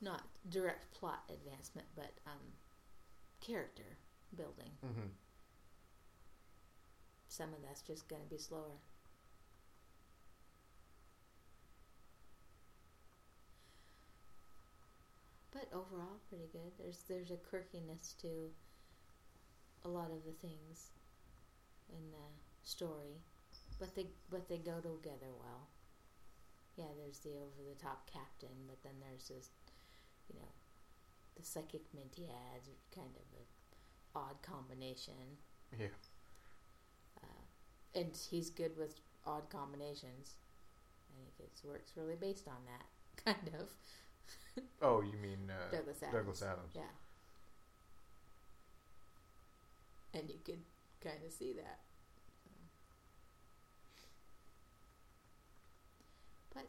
Not 0.00 0.22
direct 0.48 0.94
plot 0.94 1.24
advancement, 1.28 1.88
but 1.96 2.12
um, 2.26 2.52
character 3.40 3.98
building. 4.36 4.70
hmm 4.80 5.08
Some 7.26 7.52
of 7.54 7.60
that's 7.62 7.82
just 7.82 8.06
going 8.06 8.22
to 8.22 8.28
be 8.28 8.38
slower. 8.38 8.78
But 15.50 15.68
overall, 15.72 16.20
pretty 16.28 16.46
good. 16.52 16.72
There's 16.78 17.02
there's 17.08 17.30
a 17.30 17.36
quirkiness 17.36 18.16
to 18.18 18.52
a 19.84 19.88
lot 19.88 20.10
of 20.12 20.24
the 20.24 20.32
things 20.32 20.90
in 21.90 22.10
the 22.10 22.26
story, 22.64 23.20
but 23.78 23.94
they 23.94 24.06
but 24.30 24.48
they 24.48 24.58
go 24.58 24.80
together 24.80 25.32
well. 25.38 25.68
Yeah, 26.76 26.92
there's 26.96 27.18
the 27.18 27.30
over 27.30 27.62
the 27.68 27.82
top 27.82 28.08
captain, 28.12 28.54
but 28.68 28.82
then 28.84 28.94
there's 29.00 29.28
this, 29.28 29.50
you 30.28 30.38
know, 30.38 30.52
the 31.36 31.44
psychic 31.44 31.82
Mentiads, 31.92 32.70
kind 32.94 33.10
of 33.16 33.26
an 33.38 33.46
odd 34.14 34.40
combination. 34.42 35.38
Yeah. 35.78 35.86
Uh, 37.20 37.98
and 37.98 38.16
he's 38.30 38.50
good 38.50 38.76
with 38.78 39.00
odd 39.26 39.50
combinations. 39.50 40.34
I 41.10 41.18
think 41.18 41.50
it 41.50 41.66
works 41.66 41.92
really 41.96 42.14
based 42.14 42.46
on 42.46 42.62
that, 42.66 43.24
kind 43.24 43.50
of. 43.58 43.68
Oh, 44.80 45.00
you 45.00 45.18
mean 45.20 45.50
uh, 45.50 45.70
Douglas 45.74 46.02
Adams. 46.02 46.14
Douglas 46.14 46.42
Adams? 46.42 46.72
Yeah. 46.74 46.82
And 50.14 50.28
you 50.28 50.38
could 50.44 50.60
kind 51.02 51.18
of 51.24 51.32
see 51.32 51.52
that. 51.54 51.80
So. 52.44 54.06
But 56.54 56.68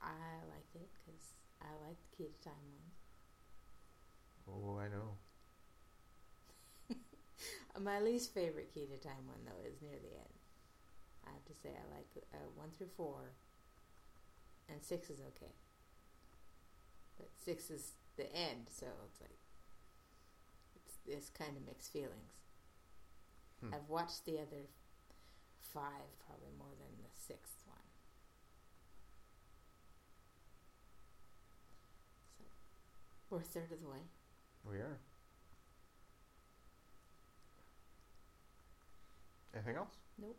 I 0.00 0.44
liked 0.48 0.74
it 0.74 0.88
because 0.94 1.34
I 1.60 1.70
liked 1.86 2.00
the 2.10 2.16
Key 2.16 2.30
to 2.30 2.44
Time 2.44 2.66
one. 2.76 2.90
Oh, 4.48 4.78
I 4.78 4.88
know. 4.88 5.18
My 7.82 8.00
least 8.00 8.32
favorite 8.32 8.72
Key 8.72 8.86
to 8.86 8.98
Time 8.98 9.26
one, 9.26 9.44
though, 9.44 9.68
is 9.68 9.82
near 9.82 9.98
the 9.98 10.16
end. 10.16 10.34
I 11.26 11.30
have 11.30 11.44
to 11.46 11.54
say, 11.54 11.70
I 11.70 11.94
like 11.94 12.06
uh, 12.32 12.48
one 12.54 12.70
through 12.70 12.90
four, 12.96 13.32
and 14.68 14.82
six 14.82 15.10
is 15.10 15.20
okay. 15.20 15.52
But 17.18 17.30
six 17.44 17.70
is 17.70 17.92
the 18.16 18.32
end, 18.34 18.68
so 18.70 18.86
it's 19.06 19.20
like 19.20 19.38
it's 20.76 20.94
it's 21.06 21.30
kind 21.30 21.56
of 21.56 21.66
mixed 21.66 21.92
feelings. 21.92 22.45
Hmm. 23.60 23.74
I've 23.74 23.88
watched 23.88 24.24
the 24.26 24.34
other 24.38 24.68
five 25.60 26.08
probably 26.26 26.52
more 26.58 26.72
than 26.78 27.02
the 27.02 27.10
sixth 27.14 27.62
one. 27.66 27.76
So 33.28 33.36
we're 33.36 33.40
a 33.40 33.42
third 33.42 33.72
of 33.72 33.80
the 33.80 33.88
way. 33.88 34.02
We 34.68 34.76
are. 34.76 34.98
Anything 39.54 39.76
else? 39.76 39.94
Nope. 40.20 40.36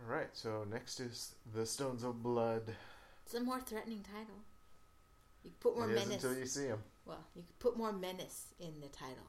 All 0.00 0.10
right. 0.12 0.28
So 0.32 0.64
next 0.70 1.00
is 1.00 1.34
the 1.54 1.66
Stones 1.66 2.02
of 2.04 2.22
Blood. 2.22 2.62
It's 3.24 3.34
a 3.34 3.40
more 3.40 3.60
threatening 3.60 4.02
title. 4.02 4.40
You 5.44 5.50
put 5.60 5.76
more 5.76 5.90
it 5.90 5.94
menace. 5.94 6.24
until 6.24 6.38
you 6.38 6.46
see 6.46 6.66
them. 6.68 6.82
Well, 7.04 7.24
you 7.36 7.42
could 7.42 7.58
put 7.58 7.76
more 7.76 7.92
menace 7.92 8.54
in 8.58 8.80
the 8.80 8.88
title. 8.88 9.28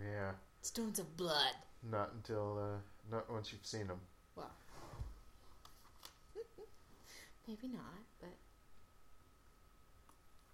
Yeah. 0.00 0.32
Stones 0.64 0.98
of 0.98 1.16
Blood. 1.16 1.52
Not 1.90 2.10
until 2.14 2.58
uh, 2.58 2.78
not 3.14 3.30
once 3.30 3.52
you've 3.52 3.66
seen 3.66 3.86
them. 3.86 4.00
Well, 4.34 4.50
maybe 7.46 7.68
not, 7.68 7.82
but 8.20 8.30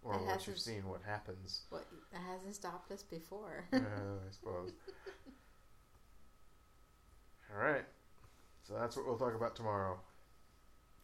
Or 0.02 0.14
It 0.14 0.22
once 0.26 0.46
you've 0.48 0.58
seen 0.58 0.88
what 0.88 1.00
happens. 1.06 1.62
what 1.70 1.86
that 2.12 2.20
hasn't 2.22 2.54
stopped 2.56 2.90
us 2.90 3.02
before. 3.04 3.64
uh, 3.72 3.76
I 3.78 3.80
suppose. 4.32 4.72
All 7.52 7.62
right. 7.62 7.84
So 8.64 8.74
that's 8.74 8.96
what 8.96 9.06
we'll 9.06 9.16
talk 9.18 9.34
about 9.34 9.54
tomorrow. 9.56 9.98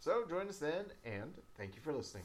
So 0.00 0.24
join 0.28 0.48
us 0.48 0.59
then, 0.59 0.84
and 1.04 1.32
thank 1.57 1.74
you 1.76 1.80
for 1.82 1.92
listening. 1.92 2.24